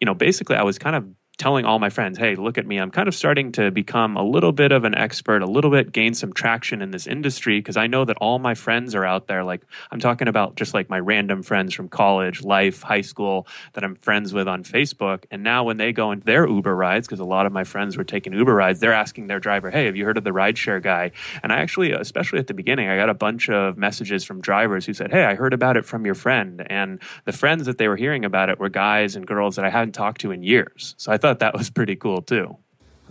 you 0.00 0.06
know, 0.06 0.14
basically 0.14 0.54
I 0.54 0.62
was 0.62 0.78
kind 0.78 0.94
of 0.94 1.04
telling 1.38 1.66
all 1.66 1.78
my 1.78 1.90
friends, 1.90 2.16
hey, 2.16 2.34
look 2.34 2.56
at 2.56 2.66
me. 2.66 2.78
I'm 2.78 2.90
kind 2.90 3.08
of 3.08 3.14
starting 3.14 3.52
to 3.52 3.70
become 3.70 4.16
a 4.16 4.22
little 4.22 4.52
bit 4.52 4.72
of 4.72 4.84
an 4.84 4.94
expert, 4.94 5.42
a 5.42 5.46
little 5.46 5.70
bit 5.70 5.92
gain 5.92 6.14
some 6.14 6.32
traction 6.32 6.80
in 6.80 6.90
this 6.92 7.06
industry 7.06 7.58
because 7.58 7.76
I 7.76 7.86
know 7.86 8.06
that 8.06 8.16
all 8.18 8.38
my 8.38 8.54
friends 8.54 8.94
are 8.94 9.04
out 9.04 9.26
there. 9.26 9.44
Like, 9.44 9.62
I'm 9.90 10.00
talking 10.00 10.28
about 10.28 10.56
just 10.56 10.72
like 10.72 10.88
my 10.88 10.98
random 10.98 11.42
friends 11.42 11.74
from 11.74 11.88
college, 11.88 12.42
life, 12.42 12.82
high 12.82 13.02
school 13.02 13.46
that 13.74 13.84
I'm 13.84 13.96
friends 13.96 14.32
with 14.32 14.48
on 14.48 14.64
Facebook. 14.64 15.24
And 15.30 15.42
now 15.42 15.64
when 15.64 15.76
they 15.76 15.92
go 15.92 16.12
into 16.12 16.24
their 16.24 16.48
Uber 16.48 16.74
rides, 16.74 17.06
because 17.06 17.20
a 17.20 17.24
lot 17.24 17.44
of 17.44 17.52
my 17.52 17.64
friends 17.64 17.98
were 17.98 18.04
taking 18.04 18.32
Uber 18.32 18.54
rides, 18.54 18.80
they're 18.80 18.94
asking 18.94 19.26
their 19.26 19.40
driver, 19.40 19.70
hey, 19.70 19.84
have 19.84 19.96
you 19.96 20.06
heard 20.06 20.16
of 20.16 20.24
the 20.24 20.30
rideshare 20.30 20.82
guy? 20.82 21.10
And 21.42 21.52
I 21.52 21.58
actually, 21.58 21.92
especially 21.92 22.38
at 22.38 22.46
the 22.46 22.54
beginning, 22.54 22.88
I 22.88 22.96
got 22.96 23.10
a 23.10 23.14
bunch 23.14 23.50
of 23.50 23.76
messages 23.76 24.24
from 24.24 24.40
drivers 24.40 24.86
who 24.86 24.94
said, 24.94 25.10
hey, 25.10 25.24
I 25.24 25.34
heard 25.34 25.52
about 25.52 25.76
it 25.76 25.84
from 25.84 26.06
your 26.06 26.14
friend. 26.14 26.64
And 26.70 27.00
the 27.26 27.32
friends 27.32 27.66
that 27.66 27.76
they 27.76 27.88
were 27.88 27.96
hearing 27.96 28.24
about 28.24 28.48
it 28.48 28.58
were 28.58 28.70
guys 28.70 29.16
and 29.16 29.26
girls 29.26 29.56
that 29.56 29.66
I 29.66 29.70
hadn't 29.70 29.92
talked 29.92 30.22
to 30.22 30.30
in 30.30 30.42
years. 30.42 30.94
So 30.96 31.12
I 31.12 31.18
thought 31.18 31.25
thought 31.26 31.40
that 31.40 31.54
was 31.54 31.70
pretty 31.70 31.96
cool 31.96 32.22
too. 32.22 32.56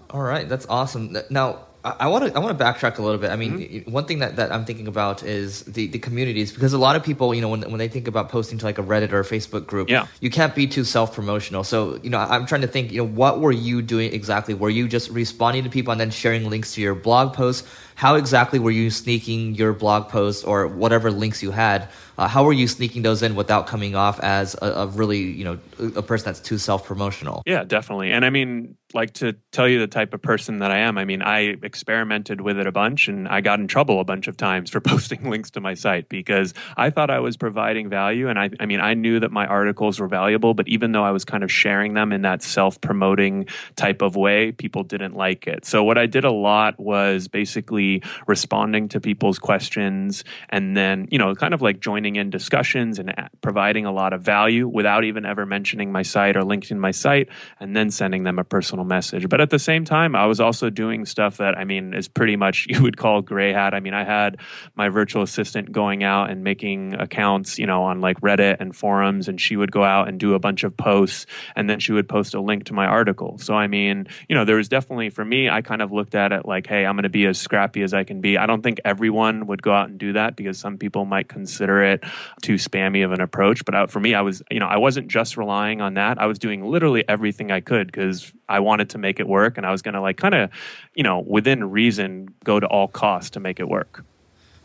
All 0.10 0.22
right, 0.22 0.48
that's 0.48 0.65
awesome. 0.67 1.17
Now, 1.29 1.65
I 1.84 2.07
want 2.07 2.25
to 2.25 2.36
I 2.36 2.39
want 2.39 2.57
to 2.57 2.63
backtrack 2.63 2.98
a 2.98 3.01
little 3.01 3.19
bit. 3.19 3.29
I 3.29 3.36
mean, 3.36 3.60
mm-hmm. 3.60 3.91
one 3.91 4.05
thing 4.05 4.19
that, 4.19 4.38
that 4.38 4.51
I'm 4.51 4.65
thinking 4.65 4.88
about 4.88 5.22
is 5.22 5.63
the, 5.63 5.86
the 5.88 6.00
communities 6.00 6.51
because 6.51 6.74
a 6.74 6.79
lot 6.79 6.95
of 6.95 7.03
people, 7.03 7.36
you 7.36 7.41
know, 7.41 7.50
when 7.50 7.62
when 7.62 7.77
they 7.77 7.88
think 7.89 8.07
about 8.07 8.29
posting 8.29 8.57
to 8.57 8.65
like 8.65 8.79
a 8.79 8.84
Reddit 8.84 9.12
or 9.12 9.19
a 9.19 9.24
Facebook 9.24 9.67
group, 9.67 9.89
yeah. 9.89 10.07
you 10.19 10.31
can't 10.31 10.55
be 10.55 10.65
too 10.65 10.84
self 10.84 11.13
promotional. 11.13 11.63
So, 11.63 12.00
you 12.01 12.10
know, 12.10 12.17
I'm 12.17 12.48
trying 12.48 12.62
to 12.62 12.67
think, 12.67 12.91
you 12.91 13.00
know, 13.00 13.07
what 13.07 13.39
were 13.39 13.51
you 13.51 13.84
doing 13.84 14.13
exactly? 14.13 14.55
Were 14.55 14.69
you 14.69 14.88
just 14.88 15.12
responding 15.12 15.63
to 15.65 15.69
people 15.69 15.91
and 15.91 16.01
then 16.01 16.10
sharing 16.10 16.50
links 16.50 16.74
to 16.74 16.81
your 16.81 16.95
blog 16.95 17.34
posts? 17.34 17.67
How 17.96 18.16
exactly 18.16 18.60
were 18.60 18.72
you 18.72 18.90
sneaking 18.90 19.56
your 19.56 19.74
blog 19.74 20.10
posts 20.10 20.44
or 20.44 20.68
whatever 20.68 21.12
links 21.12 21.42
you 21.42 21.52
had? 21.52 21.88
Uh, 22.18 22.28
how 22.28 22.44
were 22.44 22.54
you 22.54 22.68
sneaking 22.68 23.02
those 23.02 23.24
in 23.24 23.36
without 23.36 23.68
coming 23.68 23.96
off 23.96 24.20
as 24.20 24.56
a, 24.62 24.66
a 24.66 24.88
really, 24.88 25.20
you 25.20 25.44
know, 25.44 25.60
a 25.96 26.02
person 26.02 26.25
that's 26.25 26.40
too 26.40 26.58
self 26.58 26.86
promotional? 26.86 27.42
Yeah, 27.46 27.64
definitely. 27.64 28.12
And 28.12 28.24
I 28.24 28.30
mean, 28.30 28.78
like 28.94 29.14
to 29.16 29.34
tell 29.52 29.68
you 29.68 29.80
the 29.80 29.88
type 29.88 30.14
of 30.14 30.22
person 30.22 30.60
that 30.60 30.72
I 30.72 30.78
am. 30.80 30.98
I 30.98 31.04
mean, 31.04 31.22
I 31.22 31.58
experimented 31.62 32.40
with 32.40 32.58
it 32.58 32.66
a 32.66 32.72
bunch 32.72 33.10
and 33.10 33.28
I 33.28 33.42
got 33.42 33.60
in 33.60 33.68
trouble 33.68 34.00
a 34.00 34.06
bunch 34.06 34.28
of 34.28 34.38
times 34.38 34.70
for 34.70 34.80
posting 34.82 35.30
links 35.30 35.52
to 35.52 35.62
my 35.62 35.74
site 35.74 36.08
because 36.08 36.54
I 36.78 36.90
thought 36.90 37.10
I 37.10 37.20
was 37.20 37.36
providing 37.36 37.90
value. 37.90 38.30
And 38.30 38.40
I, 38.40 38.50
I 38.60 38.66
mean, 38.66 38.80
I 38.80 38.94
knew 38.94 39.20
that 39.20 39.32
my 39.32 39.46
articles 39.46 40.00
were 40.00 40.08
valuable, 40.08 40.54
but 40.54 40.68
even 40.70 40.94
though 40.94 41.04
I 41.04 41.12
was 41.12 41.25
kind 41.25 41.44
of 41.44 41.52
sharing 41.52 41.94
them 41.94 42.14
in 42.14 42.22
that 42.22 42.42
self 42.42 42.80
promoting 42.80 43.48
type 43.75 44.02
of 44.02 44.16
way, 44.16 44.54
people 44.54 44.84
didn't 44.84 45.16
like 45.16 45.48
it. 45.48 45.66
So 45.66 45.84
what 45.84 45.98
I 45.98 46.06
did 46.06 46.24
a 46.24 46.32
lot 46.32 46.80
was 46.80 47.28
basically 47.28 47.85
responding 48.27 48.89
to 48.89 49.00
people's 49.00 49.39
questions 49.39 50.24
and 50.50 50.75
then, 50.75 51.08
you 51.12 51.18
know, 51.18 51.34
kind 51.36 51.54
of 51.54 51.62
like 51.62 51.80
joining 51.80 52.15
in 52.15 52.30
discussions 52.30 53.00
and 53.00 53.13
providing 53.42 53.86
a 53.86 53.92
lot 53.92 54.13
of 54.13 54.22
value 54.22 54.68
without 54.68 55.04
even 55.04 55.25
ever 55.25 55.46
mentioning 55.46 55.92
my 55.92 56.01
site 56.01 56.36
or 56.36 56.44
linking 56.44 56.80
my 56.80 56.92
site 56.92 57.30
and 57.60 57.75
then 57.75 57.89
sending 57.92 58.24
them 58.24 58.39
a 58.39 58.44
personal 58.44 58.86
message. 58.86 59.27
But 59.30 59.42
at 59.42 59.50
the 59.50 59.60
same 59.60 59.86
time, 59.86 60.15
I 60.15 60.25
was 60.25 60.39
also 60.39 60.70
doing 60.70 61.06
stuff 61.06 61.38
that, 61.38 61.58
I 61.58 61.63
mean, 61.63 61.94
is 61.94 62.08
pretty 62.08 62.36
much 62.36 62.68
you 62.70 62.82
would 62.82 62.98
call 62.98 63.22
gray 63.22 63.54
hat. 63.54 63.74
I 63.74 63.80
mean, 63.80 63.94
I 63.94 64.04
had 64.04 64.38
my 64.75 64.89
virtual 64.89 65.24
assistant 65.24 65.72
going 65.72 66.04
out 66.04 66.30
and 66.30 66.44
making 66.44 66.96
accounts, 66.96 67.58
you 67.60 67.65
know, 67.65 67.84
on 67.84 68.01
like 68.01 68.20
Reddit 68.22 68.58
and 68.60 68.75
forums, 68.75 69.27
and 69.27 69.39
she 69.39 69.56
would 69.56 69.72
go 69.72 69.84
out 69.84 70.08
and 70.08 70.20
do 70.20 70.34
a 70.34 70.39
bunch 70.39 70.63
of 70.63 70.75
posts, 70.75 71.25
and 71.56 71.70
then 71.70 71.80
she 71.80 71.92
would 71.92 72.08
post 72.08 72.34
a 72.34 72.42
link 72.42 72.65
to 72.65 72.74
my 72.74 72.86
article. 72.86 73.38
So, 73.38 73.54
I 73.54 73.68
mean, 73.68 74.08
you 74.27 74.36
know, 74.36 74.46
there 74.46 74.58
was 74.58 74.70
definitely, 74.70 75.10
for 75.10 75.25
me, 75.25 75.50
I 75.50 75.62
kind 75.62 75.82
of 75.82 75.92
looked 75.92 76.15
at 76.15 76.32
it 76.32 76.46
like, 76.46 76.68
hey, 76.68 76.86
I'm 76.86 76.96
going 76.96 77.04
to 77.04 77.10
be 77.10 77.25
as 77.25 77.38
scrappy 77.38 77.75
as 77.84 77.94
I 77.94 78.03
can 78.03 78.22
be. 78.22 78.38
I 78.38 78.46
don't 78.46 78.62
think 78.62 78.79
everyone 78.86 79.48
would 79.48 79.62
go 79.62 79.72
out 79.72 79.89
and 79.89 79.98
do 79.98 80.13
that 80.13 80.36
because 80.36 80.58
some 80.58 80.77
people 80.77 81.05
might 81.05 81.27
consider 81.27 81.84
it 81.84 82.03
too 82.41 82.55
spammy 82.55 83.03
of 83.03 83.12
an 83.12 83.22
approach. 83.22 83.65
But 83.65 83.75
uh, 83.75 83.88
for 83.88 84.00
me, 84.00 84.13
I 84.13 84.22
was, 84.22 84.41
you 84.50 84.60
know, 84.60 84.67
I 84.67 84.77
wasn't 84.77 85.08
just 85.08 85.38
relying 85.38 85.82
on 85.82 85.96
that. 85.96 86.20
I 86.20 86.25
was 86.25 86.39
doing 86.39 86.63
literally 86.63 87.08
everything 87.08 87.51
I 87.51 87.62
could 87.62 87.88
because 87.88 88.34
I 88.50 88.60
wanted 88.60 88.89
to 88.91 88.98
make 88.98 89.20
it 89.20 89.27
work 89.27 89.58
and 89.58 89.65
I 89.65 89.72
was 89.72 89.82
going 89.82 89.96
to 89.96 90.01
like 90.01 90.17
kind 90.17 90.36
of, 90.36 90.50
you 90.94 91.03
know, 91.03 91.20
within 91.20 91.70
reason, 91.70 92.29
go 92.44 92.60
to 92.60 92.67
all 92.67 92.88
costs 92.88 93.32
to 93.32 93.39
make 93.39 93.60
it 93.60 93.67
work. 93.67 94.05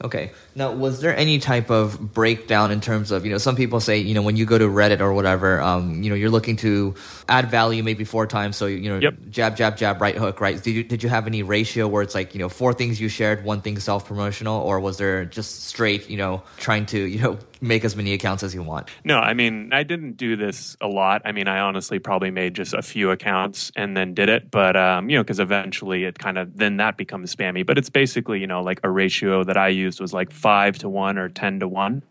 Okay. 0.02 0.30
Now, 0.54 0.72
was 0.72 1.02
there 1.02 1.14
any 1.14 1.38
type 1.38 1.70
of 1.70 2.14
breakdown 2.14 2.70
in 2.70 2.80
terms 2.80 3.10
of, 3.10 3.26
you 3.26 3.30
know, 3.30 3.38
some 3.38 3.54
people 3.54 3.80
say, 3.80 3.98
you 3.98 4.14
know, 4.14 4.22
when 4.22 4.34
you 4.34 4.46
go 4.46 4.56
to 4.56 4.66
Reddit 4.66 5.00
or 5.00 5.12
whatever, 5.12 5.60
um, 5.60 6.02
you 6.02 6.08
know, 6.08 6.16
you're 6.16 6.30
looking 6.30 6.56
to 6.56 6.94
add 7.28 7.50
value 7.50 7.82
maybe 7.82 8.04
four 8.04 8.26
times. 8.26 8.56
So, 8.56 8.64
you 8.64 8.88
know, 8.88 8.98
yep. 8.98 9.14
jab, 9.28 9.56
jab, 9.56 9.76
jab, 9.76 10.00
right 10.00 10.16
hook, 10.16 10.40
right? 10.40 10.62
Did 10.62 10.70
you, 10.70 10.84
did 10.84 11.02
you 11.02 11.10
have 11.10 11.26
any 11.26 11.42
ratio 11.42 11.86
where 11.86 12.02
it's 12.02 12.14
like, 12.14 12.34
you 12.34 12.38
know, 12.38 12.48
four 12.48 12.72
things 12.72 12.98
you 12.98 13.08
shared, 13.10 13.44
one 13.44 13.60
thing 13.60 13.78
self 13.78 14.06
promotional, 14.06 14.62
or 14.62 14.80
was 14.80 14.96
there 14.96 15.26
just 15.26 15.64
straight, 15.64 16.08
you 16.08 16.16
know, 16.16 16.42
trying 16.56 16.86
to, 16.86 16.98
you 16.98 17.20
know, 17.20 17.38
make 17.60 17.84
as 17.84 17.96
many 17.96 18.12
accounts 18.12 18.42
as 18.42 18.54
you 18.54 18.62
want. 18.62 18.88
No, 19.04 19.18
I 19.18 19.34
mean, 19.34 19.70
I 19.72 19.82
didn't 19.82 20.16
do 20.16 20.36
this 20.36 20.76
a 20.80 20.88
lot. 20.88 21.22
I 21.24 21.32
mean, 21.32 21.48
I 21.48 21.60
honestly 21.60 21.98
probably 21.98 22.30
made 22.30 22.54
just 22.54 22.72
a 22.74 22.82
few 22.82 23.10
accounts 23.10 23.70
and 23.76 23.96
then 23.96 24.14
did 24.14 24.28
it. 24.28 24.50
But, 24.50 24.76
um, 24.76 25.10
you 25.10 25.16
know, 25.16 25.22
because 25.22 25.40
eventually 25.40 26.04
it 26.04 26.18
kind 26.18 26.38
of, 26.38 26.56
then 26.56 26.78
that 26.78 26.96
becomes 26.96 27.34
spammy. 27.34 27.64
But 27.64 27.78
it's 27.78 27.90
basically, 27.90 28.40
you 28.40 28.46
know, 28.46 28.62
like 28.62 28.80
a 28.82 28.90
ratio 28.90 29.44
that 29.44 29.56
I 29.56 29.68
used 29.68 30.00
was 30.00 30.12
like 30.12 30.32
five 30.32 30.78
to 30.78 30.88
one 30.88 31.18
or 31.18 31.28
10 31.28 31.60
to 31.60 31.68
one. 31.68 32.02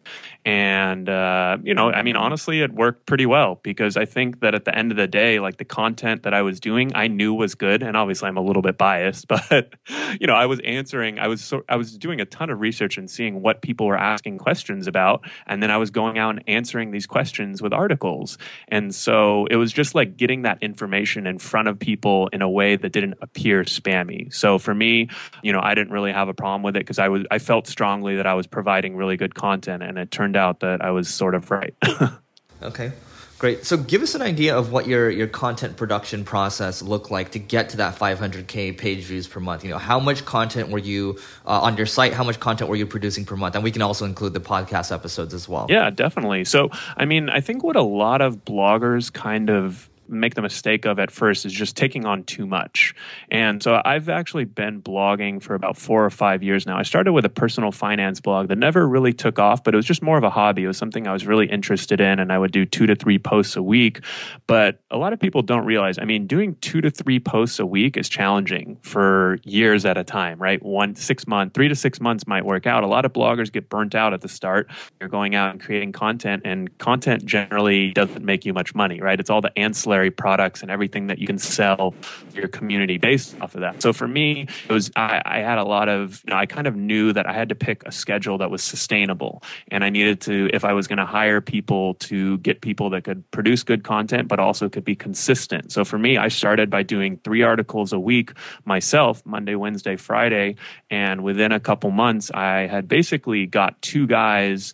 And, 0.46 1.10
uh, 1.10 1.58
you 1.64 1.74
know, 1.74 1.92
I 1.92 2.02
mean, 2.02 2.16
honestly, 2.16 2.62
it 2.62 2.72
worked 2.74 3.06
pretty 3.06 3.26
well 3.26 3.60
because 3.62 3.98
I 3.98 4.06
think 4.06 4.40
that 4.40 4.56
at 4.56 4.64
the 4.64 4.74
end 4.74 4.92
of 4.92 4.98
the 4.98 5.08
day, 5.08 5.40
like 5.40 5.58
the 5.58 5.66
content 5.66 6.24
that 6.24 6.34
I 6.34 6.42
was 6.42 6.62
doing, 6.62 6.92
I 6.96 7.08
knew 7.08 7.34
was 7.34 7.56
good. 7.56 7.84
And 7.84 7.98
obviously, 7.98 8.30
I'm 8.30 8.38
a 8.38 8.42
little 8.42 8.62
bit 8.62 8.78
biased, 8.78 9.28
but, 9.50 9.74
you 10.20 10.28
know, 10.28 10.34
I 10.34 10.46
was 10.46 10.62
answering, 10.62 11.20
I 11.20 11.28
was, 11.28 11.44
so, 11.44 11.64
I 11.68 11.76
was 11.76 11.98
doing 11.98 12.22
a 12.22 12.26
ton 12.26 12.50
of 12.50 12.62
research 12.62 12.98
and 12.98 13.10
seeing 13.10 13.42
what 13.42 13.62
people 13.62 13.86
were 13.86 13.98
asking 13.98 14.38
questions 14.38 14.88
about. 14.88 15.28
And 15.46 15.62
then 15.62 15.72
I 15.72 15.78
was 15.78 15.92
going 15.92 16.18
out 16.18 16.32
and 16.32 16.44
answering 16.48 16.92
these 16.92 17.06
questions 17.06 17.62
with 17.62 17.74
articles. 17.74 18.38
And 18.70 18.96
so 18.96 19.46
it 19.48 19.58
was 19.58 19.74
just 19.74 19.94
like 19.94 20.16
getting 20.16 20.44
that 20.44 20.64
information 20.64 21.28
in 21.28 21.38
front 21.38 21.68
of 21.68 21.78
people 21.78 22.30
in 22.32 22.42
a 22.42 22.50
way 22.50 22.78
that 22.78 22.94
didn't 22.94 23.16
appear 23.22 23.64
spammy. 23.64 24.34
So 24.34 24.58
for 24.58 24.74
me, 24.74 25.10
you 25.44 25.52
know, 25.52 25.60
I 25.62 25.76
didn't 25.76 25.92
really 25.92 26.14
have 26.14 26.30
a 26.30 26.34
problem 26.34 26.64
with 26.64 26.78
it 26.78 26.80
because 26.80 27.00
I 27.00 27.10
was, 27.10 27.26
I 27.30 27.40
felt 27.40 27.68
strongly 27.68 28.16
that 28.16 28.26
I 28.26 28.36
was 28.36 28.48
providing 28.48 28.96
really 28.96 29.18
good 29.18 29.36
content. 29.36 29.84
And 29.84 29.98
it 29.98 30.12
turned 30.12 30.29
out 30.36 30.62
that 30.62 30.82
I 30.84 30.92
was 30.92 31.08
sort 31.08 31.36
of 31.36 31.52
right. 31.52 31.74
okay. 32.64 32.92
Great. 33.40 33.66
So 33.66 33.78
give 33.78 34.04
us 34.04 34.16
an 34.16 34.22
idea 34.22 34.58
of 34.58 34.74
what 34.74 34.86
your, 34.86 35.10
your 35.10 35.28
content 35.28 35.78
production 35.78 36.26
process 36.26 36.82
looked 36.82 37.10
like 37.10 37.32
to 37.32 37.40
get 37.40 37.70
to 37.70 37.78
that 37.78 37.96
500K 37.96 38.78
page 38.78 39.06
views 39.06 39.28
per 39.28 39.40
month. 39.40 39.64
You 39.64 39.70
know, 39.70 39.78
how 39.78 39.98
much 39.98 40.26
content 40.26 40.70
were 40.72 40.78
you 40.78 41.18
uh, 41.46 41.62
on 41.62 41.78
your 41.78 41.86
site? 41.86 42.12
How 42.12 42.26
much 42.26 42.42
content 42.42 42.70
were 42.70 42.76
you 42.76 42.86
producing 42.86 43.24
per 43.24 43.38
month? 43.38 43.56
And 43.56 43.64
we 43.64 43.72
can 43.72 43.82
also 43.82 44.04
include 44.04 44.34
the 44.34 44.42
podcast 44.42 44.92
episodes 44.92 45.34
as 45.34 45.48
well. 45.48 45.68
Yeah, 45.70 45.90
definitely. 45.90 46.44
So, 46.44 46.70
I 46.98 47.06
mean, 47.06 47.30
I 47.30 47.40
think 47.40 47.64
what 47.64 47.78
a 47.78 47.82
lot 47.82 48.20
of 48.20 48.44
bloggers 48.44 49.12
kind 49.12 49.50
of 49.50 49.89
make 50.10 50.36
the 50.36 50.42
mistake 50.42 50.86
of 50.86 51.00
at 51.00 51.12
first 51.12 51.46
is 51.46 51.54
just 51.54 51.76
taking 51.76 52.06
on 52.06 52.24
too 52.24 52.46
much. 52.46 52.96
And 53.30 53.62
so 53.62 53.82
I've 53.86 54.10
actually 54.10 54.46
been 54.46 54.82
blogging 54.82 55.42
for 55.42 55.56
about 55.56 55.78
four 55.78 56.04
or 56.04 56.10
five 56.10 56.44
years 56.44 56.66
now. 56.66 56.78
I 56.78 56.84
started 56.84 57.14
with 57.14 57.26
a 57.26 57.30
personal 57.30 57.72
finance 57.72 58.20
blog 58.20 58.48
that 58.50 58.58
never 58.58 58.88
really 58.88 59.14
took 59.14 59.40
off, 59.40 59.64
but 59.64 59.74
it 59.74 59.78
was 59.78 59.86
just 59.86 60.02
more 60.02 60.18
of 60.18 60.24
a 60.24 60.30
hobby. 60.30 60.64
It 60.64 60.68
was 60.68 60.78
something 60.78 61.08
I 61.08 61.14
was 61.14 61.26
really 61.26 61.48
interested 61.48 62.02
in, 62.02 62.20
and 62.20 62.32
I 62.32 62.40
would 62.40 62.52
do 62.52 62.66
two 62.66 62.86
to 62.88 62.96
three 62.96 63.20
posts 63.20 63.56
a 63.56 63.64
week. 63.64 64.02
But 64.48 64.80
a 64.90 64.98
lot 64.98 65.14
of 65.14 65.20
people 65.20 65.42
don't 65.42 65.66
realize, 65.66 66.00
I 66.00 66.06
mean, 66.06 66.28
doing 66.28 66.56
two 66.62 66.82
to 66.82 66.90
three 66.90 67.20
posts 67.20 67.60
a 67.60 67.66
week 67.66 67.98
is 67.98 68.10
challenging 68.10 68.78
for 68.82 69.38
years 69.44 69.86
at 69.86 69.98
a 69.98 70.04
time, 70.04 70.42
right? 70.42 70.62
One, 70.64 70.96
six 70.96 71.28
months, 71.28 71.54
three 71.54 71.68
to 71.68 71.76
six 71.76 72.02
months 72.02 72.26
might 72.26 72.46
work 72.46 72.66
out. 72.66 72.84
A 72.84 72.88
lot 72.88 73.06
of 73.06 73.14
bloggers 73.14 73.52
get 73.52 73.70
burnt 73.70 73.96
out 73.96 74.14
at 74.14 74.22
the 74.22 74.30
start. 74.30 74.70
You're 75.00 75.10
going 75.10 75.36
out 75.36 75.52
and 75.52 75.62
creating 75.62 75.92
content, 75.92 76.44
and 76.46 76.76
content 76.78 77.26
generally 77.26 77.92
doesn't 77.92 78.24
make 78.24 78.46
you 78.46 78.54
much 78.54 78.74
money, 78.74 79.02
right? 79.02 79.20
It's 79.20 79.30
all 79.30 79.42
the 79.42 79.58
ancillary 79.58 79.99
ancillary 80.00 80.12
products 80.12 80.62
and 80.62 80.72
everything 80.72 81.08
that 81.08 81.20
you 81.20 81.28
can 81.28 81.38
sell 81.38 81.94
your 82.34 82.48
community 82.48 82.98
based 82.98 83.36
off 83.42 83.56
of 83.56 83.62
that. 83.62 83.82
So 83.82 83.94
for 83.94 84.08
me, 84.08 84.48
it 84.68 84.72
was 84.72 84.92
I, 84.96 85.22
I 85.26 85.40
had 85.40 85.58
a 85.58 85.64
lot 85.64 85.90
of 85.90 86.22
you 86.26 86.32
know, 86.32 86.40
I 86.40 86.46
kind 86.46 86.68
of 86.68 86.76
knew 86.76 87.14
that 87.14 87.28
I 87.28 87.34
had 87.34 87.50
to 87.50 87.56
pick 87.56 87.84
a 87.86 87.92
schedule 87.92 88.38
that 88.38 88.50
was 88.50 88.64
sustainable, 88.64 89.44
and 89.72 89.84
I 89.84 89.90
needed 89.90 90.22
to 90.22 90.50
if 90.54 90.64
I 90.64 90.74
was 90.74 90.88
going 90.88 91.00
to 91.00 91.06
hire 91.06 91.42
people 91.42 91.96
to 91.96 92.38
get 92.40 92.62
people 92.62 92.90
that 92.92 93.04
could 93.04 93.30
produce 93.32 93.64
good 93.64 93.84
content, 93.84 94.28
but 94.28 94.40
also 94.40 94.70
could 94.70 94.86
be 94.86 94.96
consistent. 94.96 95.72
So 95.72 95.84
for 95.84 95.98
me, 95.98 96.18
I 96.18 96.30
started 96.30 96.70
by 96.70 96.84
doing 96.84 97.20
three 97.24 97.44
articles 97.44 97.94
a 97.94 98.00
week 98.00 98.32
myself, 98.66 99.26
Monday, 99.26 99.56
Wednesday, 99.56 99.98
Friday, 99.98 100.56
and 100.90 101.24
within 101.24 101.52
a 101.52 101.60
couple 101.60 101.92
months, 101.92 102.32
I 102.32 102.68
had 102.68 102.88
basically 102.88 103.46
got 103.46 103.82
two 103.82 104.08
guys 104.08 104.74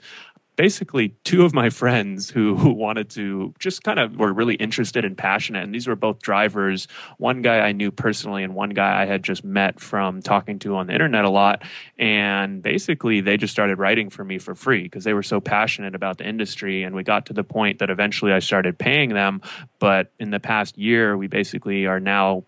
basically 0.55 1.09
two 1.23 1.43
of 1.43 1.53
my 1.53 1.69
friends 1.69 2.29
who, 2.29 2.55
who 2.55 2.71
wanted 2.71 3.09
to 3.11 3.53
just 3.59 3.83
kind 3.83 3.99
of 3.99 4.17
were 4.17 4.31
really 4.31 4.55
interested 4.55 5.05
and 5.05 5.17
passionate. 5.17 5.63
And 5.63 5.73
these 5.73 5.87
were 5.87 5.95
both 5.95 6.21
drivers. 6.21 6.87
One 7.17 7.41
guy 7.41 7.59
I 7.59 7.71
knew 7.71 7.91
personally, 7.91 8.43
and 8.43 8.55
one 8.55 8.69
guy 8.69 9.01
I 9.01 9.05
had 9.05 9.23
just 9.23 9.43
met 9.43 9.79
from 9.79 10.21
talking 10.21 10.59
to 10.59 10.75
on 10.75 10.87
the 10.87 10.93
internet 10.93 11.25
a 11.25 11.29
lot. 11.29 11.63
And 11.97 12.61
basically, 12.61 13.21
they 13.21 13.37
just 13.37 13.51
started 13.51 13.77
writing 13.77 14.09
for 14.09 14.23
me 14.23 14.37
for 14.37 14.55
free 14.55 14.83
because 14.83 15.03
they 15.03 15.13
were 15.13 15.23
so 15.23 15.39
passionate 15.39 15.95
about 15.95 16.17
the 16.17 16.27
industry. 16.27 16.83
And 16.83 16.95
we 16.95 17.03
got 17.03 17.25
to 17.27 17.33
the 17.33 17.43
point 17.43 17.79
that 17.79 17.89
eventually 17.89 18.31
I 18.31 18.39
started 18.39 18.77
paying 18.77 19.13
them. 19.13 19.41
But 19.79 20.11
in 20.19 20.31
the 20.31 20.39
past 20.39 20.77
year, 20.77 21.17
we 21.17 21.27
basically 21.27 21.85
are 21.85 21.99
now 21.99 22.43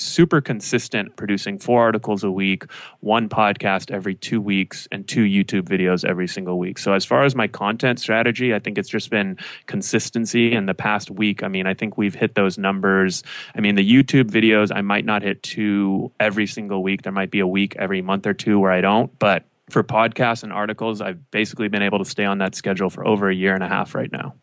super 0.00 0.40
consistent, 0.40 1.16
producing 1.16 1.58
four 1.58 1.82
articles 1.82 2.24
a 2.24 2.30
week, 2.30 2.64
one 3.00 3.28
podcast 3.28 3.90
every 3.90 4.14
two 4.14 4.40
weeks, 4.40 4.88
and 4.92 5.06
two 5.06 5.24
YouTube 5.24 5.62
videos 5.62 6.04
every 6.04 6.28
single 6.28 6.58
week. 6.58 6.78
So, 6.78 6.92
as 6.92 7.04
far 7.04 7.24
as 7.24 7.34
my 7.34 7.46
content 7.48 8.00
strategy, 8.00 8.54
I 8.54 8.58
think 8.58 8.78
it's 8.78 8.88
just 8.88 9.10
been 9.10 9.36
consistency. 9.66 10.52
In 10.52 10.66
the 10.66 10.74
past 10.74 11.10
week, 11.10 11.42
I 11.42 11.48
mean, 11.48 11.66
I 11.66 11.74
think 11.74 11.96
we've 11.96 12.14
hit 12.14 12.34
those 12.34 12.58
numbers. 12.58 13.22
I 13.54 13.60
mean, 13.60 13.74
the 13.74 13.88
YouTube 13.88 14.30
videos, 14.30 14.70
I 14.74 14.80
might 14.80 15.04
not 15.04 15.22
hit 15.22 15.42
two 15.42 16.10
every 16.20 16.46
single 16.46 16.82
week. 16.82 17.02
There 17.02 17.12
might 17.12 17.30
be 17.30 17.40
a 17.40 17.46
week 17.46 17.76
every 17.76 18.02
month 18.02 18.26
or 18.26 18.34
two 18.34 18.58
where 18.58 18.72
I 18.72 18.80
don't, 18.80 19.16
but 19.18 19.44
for 19.70 19.82
podcasts 19.82 20.42
and 20.42 20.52
articles, 20.52 21.00
I've 21.00 21.30
basically 21.30 21.68
been 21.68 21.82
able 21.82 21.98
to 21.98 22.04
stay 22.04 22.24
on 22.24 22.38
that 22.38 22.54
schedule 22.54 22.90
for 22.90 23.06
over 23.06 23.28
a 23.28 23.34
year 23.34 23.54
and 23.54 23.62
a 23.62 23.68
half 23.68 23.94
right 23.94 24.10
now 24.10 24.34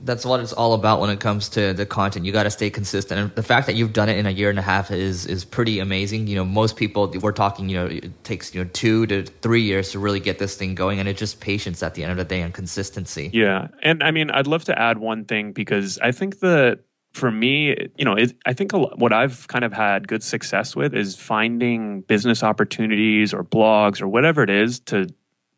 that's 0.00 0.24
what 0.24 0.40
it's 0.40 0.52
all 0.52 0.74
about 0.74 1.00
when 1.00 1.10
it 1.10 1.20
comes 1.20 1.48
to 1.50 1.72
the 1.72 1.86
content. 1.86 2.26
You 2.26 2.32
got 2.32 2.44
to 2.44 2.50
stay 2.50 2.70
consistent, 2.70 3.20
and 3.20 3.34
the 3.34 3.42
fact 3.42 3.66
that 3.66 3.74
you've 3.74 3.92
done 3.92 4.08
it 4.08 4.18
in 4.18 4.26
a 4.26 4.30
year 4.30 4.50
and 4.50 4.58
a 4.58 4.62
half 4.62 4.90
is 4.90 5.26
is 5.26 5.44
pretty 5.44 5.78
amazing. 5.78 6.26
You 6.26 6.36
know, 6.36 6.44
most 6.44 6.76
people 6.76 7.12
we're 7.20 7.32
talking, 7.32 7.68
you 7.68 7.76
know, 7.76 7.86
it 7.86 8.24
takes 8.24 8.54
you 8.54 8.62
know 8.62 8.70
two 8.72 9.06
to 9.06 9.24
three 9.24 9.62
years 9.62 9.92
to 9.92 9.98
really 9.98 10.20
get 10.20 10.38
this 10.38 10.56
thing 10.56 10.74
going, 10.74 11.00
and 11.00 11.08
it's 11.08 11.18
just 11.18 11.40
patience 11.40 11.82
at 11.82 11.94
the 11.94 12.02
end 12.02 12.12
of 12.12 12.18
the 12.18 12.24
day 12.24 12.42
and 12.42 12.52
consistency. 12.52 13.30
Yeah, 13.32 13.68
and 13.82 14.02
I 14.02 14.10
mean, 14.10 14.30
I'd 14.30 14.46
love 14.46 14.64
to 14.64 14.78
add 14.78 14.98
one 14.98 15.24
thing 15.24 15.52
because 15.52 15.98
I 16.02 16.12
think 16.12 16.40
that 16.40 16.80
for 17.16 17.30
me, 17.30 17.74
you 17.96 18.04
know, 18.04 18.14
it, 18.14 18.36
I 18.44 18.52
think 18.52 18.72
lot, 18.74 18.98
what 18.98 19.12
I've 19.12 19.48
kind 19.48 19.64
of 19.64 19.72
had 19.72 20.06
good 20.06 20.22
success 20.22 20.76
with 20.76 20.94
is 20.94 21.16
finding 21.16 22.02
business 22.02 22.42
opportunities 22.42 23.32
or 23.32 23.42
blogs 23.42 24.02
or 24.02 24.08
whatever 24.08 24.42
it 24.42 24.50
is 24.50 24.80
to 24.80 25.08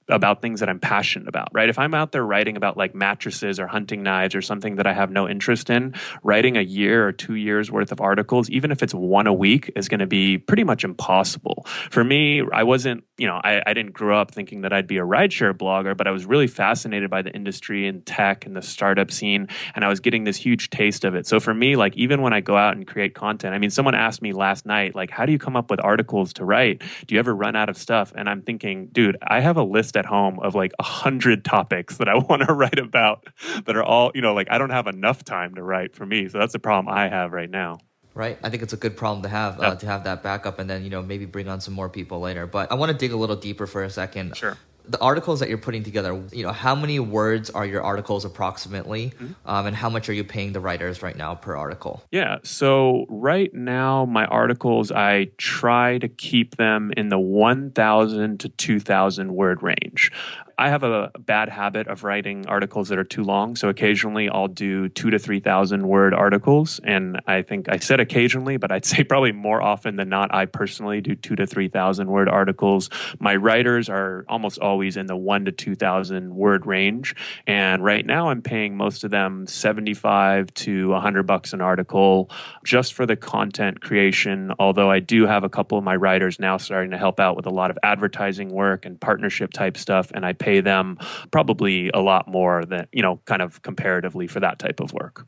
about 0.08 0.42
things 0.42 0.60
that 0.60 0.68
I'm 0.68 0.80
passionate 0.80 1.28
about, 1.28 1.48
right? 1.52 1.68
If 1.68 1.78
I'm 1.78 1.94
out 1.94 2.12
there 2.12 2.24
writing 2.24 2.56
about 2.56 2.76
like 2.76 2.94
mattresses 2.94 3.60
or 3.60 3.66
hunting 3.66 4.02
knives 4.02 4.34
or 4.34 4.42
something 4.42 4.76
that 4.76 4.86
I 4.86 4.92
have 4.92 5.10
no 5.10 5.28
interest 5.28 5.70
in, 5.70 5.94
writing 6.22 6.56
a 6.56 6.62
year 6.62 7.06
or 7.06 7.12
two 7.12 7.34
years 7.34 7.70
worth 7.70 7.92
of 7.92 8.00
articles, 8.00 8.48
even 8.50 8.70
if 8.70 8.82
it's 8.82 8.94
one 8.94 9.26
a 9.26 9.34
week, 9.34 9.70
is 9.76 9.88
going 9.88 10.00
to 10.00 10.06
be 10.06 10.38
pretty 10.38 10.64
much 10.64 10.84
impossible. 10.84 11.66
For 11.90 12.02
me, 12.02 12.42
I 12.52 12.62
wasn't, 12.62 13.04
you 13.18 13.26
know, 13.26 13.40
I, 13.42 13.62
I 13.66 13.74
didn't 13.74 13.92
grow 13.92 14.18
up 14.18 14.30
thinking 14.30 14.62
that 14.62 14.72
I'd 14.72 14.86
be 14.86 14.98
a 14.98 15.04
rideshare 15.04 15.52
blogger, 15.52 15.96
but 15.96 16.06
I 16.06 16.10
was 16.10 16.24
really 16.24 16.46
fascinated 16.46 17.10
by 17.10 17.22
the 17.22 17.30
industry 17.30 17.86
and 17.86 18.04
tech 18.06 18.46
and 18.46 18.56
the 18.56 18.62
startup 18.62 19.10
scene, 19.10 19.48
and 19.74 19.84
I 19.84 19.88
was 19.88 20.00
getting 20.00 20.24
this 20.24 20.36
huge 20.36 20.70
taste 20.70 21.04
of 21.04 21.14
it. 21.14 21.26
So 21.26 21.40
for 21.40 21.52
me, 21.52 21.76
like 21.76 21.96
even 21.96 22.22
when 22.22 22.32
I 22.32 22.40
go 22.40 22.56
out 22.56 22.76
and 22.76 22.86
create 22.86 23.14
content, 23.14 23.54
I 23.54 23.58
mean, 23.58 23.70
someone 23.70 23.94
asked 23.94 24.22
me 24.22 24.32
last 24.32 24.64
night, 24.64 24.94
like, 24.94 25.10
how 25.10 25.26
do 25.26 25.32
you 25.32 25.38
come 25.38 25.56
up 25.56 25.70
with 25.70 25.84
articles 25.84 26.32
to 26.34 26.44
write? 26.44 26.82
Do 27.06 27.14
you 27.14 27.18
ever 27.18 27.34
run 27.34 27.56
out 27.56 27.68
of 27.68 27.76
stuff? 27.76 28.12
And 28.16 28.28
I'm 28.28 28.42
thinking, 28.42 28.88
dude, 28.88 29.18
I 29.22 29.40
have 29.40 29.56
a 29.56 29.62
list 29.62 29.97
at 29.98 30.06
home 30.06 30.38
of 30.40 30.54
like 30.54 30.72
a 30.78 30.84
hundred 30.84 31.44
topics 31.44 31.98
that 31.98 32.08
I 32.08 32.14
want 32.28 32.42
to 32.46 32.54
write 32.54 32.78
about 32.78 33.26
that 33.64 33.76
are 33.76 33.82
all, 33.82 34.12
you 34.14 34.22
know, 34.22 34.32
like 34.32 34.48
I 34.50 34.58
don't 34.58 34.70
have 34.70 34.86
enough 34.86 35.24
time 35.24 35.54
to 35.56 35.62
write 35.62 35.94
for 35.94 36.06
me. 36.06 36.28
So 36.28 36.38
that's 36.38 36.52
the 36.54 36.58
problem 36.58 36.94
I 36.94 37.08
have 37.08 37.32
right 37.32 37.50
now 37.50 37.78
right? 38.14 38.36
I 38.42 38.50
think 38.50 38.64
it's 38.64 38.72
a 38.72 38.76
good 38.76 38.96
problem 38.96 39.22
to 39.22 39.28
have 39.28 39.60
uh, 39.60 39.76
to 39.76 39.86
have 39.86 40.02
that 40.02 40.24
backup, 40.24 40.58
and 40.58 40.68
then 40.68 40.82
you 40.82 40.90
know 40.90 41.00
maybe 41.00 41.24
bring 41.24 41.46
on 41.46 41.60
some 41.60 41.72
more 41.72 41.88
people 41.88 42.18
later. 42.18 42.48
But 42.48 42.72
I 42.72 42.74
want 42.74 42.90
to 42.90 42.98
dig 42.98 43.12
a 43.12 43.16
little 43.16 43.36
deeper 43.36 43.64
for 43.68 43.84
a 43.84 43.90
second. 43.90 44.36
Sure 44.36 44.58
the 44.88 45.00
articles 45.00 45.40
that 45.40 45.48
you're 45.48 45.58
putting 45.58 45.82
together, 45.82 46.22
you 46.32 46.42
know, 46.42 46.52
how 46.52 46.74
many 46.74 46.98
words 46.98 47.50
are 47.50 47.66
your 47.66 47.82
articles 47.82 48.24
approximately, 48.24 49.10
mm-hmm. 49.10 49.32
um, 49.44 49.66
and 49.66 49.76
how 49.76 49.90
much 49.90 50.08
are 50.08 50.14
you 50.14 50.24
paying 50.24 50.52
the 50.52 50.60
writers 50.60 51.02
right 51.02 51.16
now 51.16 51.34
per 51.34 51.54
article? 51.54 52.02
Yeah, 52.10 52.38
so 52.42 53.04
right 53.08 53.52
now 53.52 54.06
my 54.06 54.24
articles, 54.26 54.90
I 54.90 55.28
try 55.36 55.98
to 55.98 56.08
keep 56.08 56.56
them 56.56 56.92
in 56.96 57.10
the 57.10 57.18
1,000 57.18 58.40
to 58.40 58.48
2,000 58.48 59.34
word 59.34 59.62
range. 59.62 60.10
I 60.60 60.70
have 60.70 60.82
a 60.82 61.12
bad 61.20 61.48
habit 61.48 61.86
of 61.86 62.02
writing 62.02 62.44
articles 62.48 62.88
that 62.88 62.98
are 62.98 63.04
too 63.04 63.22
long. 63.22 63.54
So 63.54 63.68
occasionally 63.68 64.28
I'll 64.28 64.48
do 64.48 64.88
two 64.88 65.08
to 65.10 65.18
3,000 65.18 65.86
word 65.86 66.12
articles. 66.12 66.80
And 66.82 67.20
I 67.28 67.42
think 67.42 67.68
I 67.68 67.76
said 67.76 68.00
occasionally, 68.00 68.56
but 68.56 68.72
I'd 68.72 68.84
say 68.92 69.04
probably 69.04 69.30
more 69.30 69.62
often 69.62 69.94
than 69.94 70.08
not, 70.08 70.34
I 70.34 70.46
personally 70.46 71.00
do 71.00 71.14
two 71.14 71.36
to 71.36 71.46
3,000 71.46 72.08
word 72.08 72.28
articles. 72.28 72.90
My 73.20 73.36
writers 73.36 73.88
are 73.88 74.24
almost 74.28 74.58
always 74.58 74.96
in 74.96 75.06
the 75.06 75.16
one 75.16 75.44
to 75.44 75.52
2,000 75.52 76.34
word 76.34 76.66
range. 76.66 77.14
And 77.46 77.84
right 77.84 78.04
now 78.04 78.30
I'm 78.30 78.42
paying 78.42 78.76
most 78.76 79.04
of 79.04 79.12
them 79.12 79.46
75 79.46 80.52
to 80.54 80.88
100 80.88 81.22
bucks 81.22 81.52
an 81.52 81.60
article 81.60 82.30
just 82.64 82.94
for 82.94 83.06
the 83.06 83.14
content 83.14 83.80
creation. 83.80 84.52
Although 84.58 84.90
I 84.90 84.98
do 84.98 85.24
have 85.24 85.44
a 85.44 85.48
couple 85.48 85.78
of 85.78 85.84
my 85.84 85.94
writers 85.94 86.40
now 86.40 86.56
starting 86.56 86.90
to 86.90 86.98
help 86.98 87.20
out 87.20 87.36
with 87.36 87.46
a 87.46 87.50
lot 87.50 87.70
of 87.70 87.78
advertising 87.84 88.48
work 88.48 88.84
and 88.84 89.00
partnership 89.00 89.52
type 89.52 89.76
stuff. 89.76 90.10
And 90.12 90.26
I 90.26 90.32
pay 90.32 90.47
pay 90.48 90.60
them 90.60 90.98
probably 91.30 91.90
a 91.92 92.00
lot 92.00 92.26
more 92.26 92.64
than, 92.64 92.86
you 92.92 93.02
know, 93.02 93.20
kind 93.26 93.42
of 93.42 93.60
comparatively 93.62 94.26
for 94.26 94.40
that 94.40 94.58
type 94.58 94.80
of 94.80 94.92
work. 94.92 95.26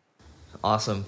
Awesome. 0.63 1.05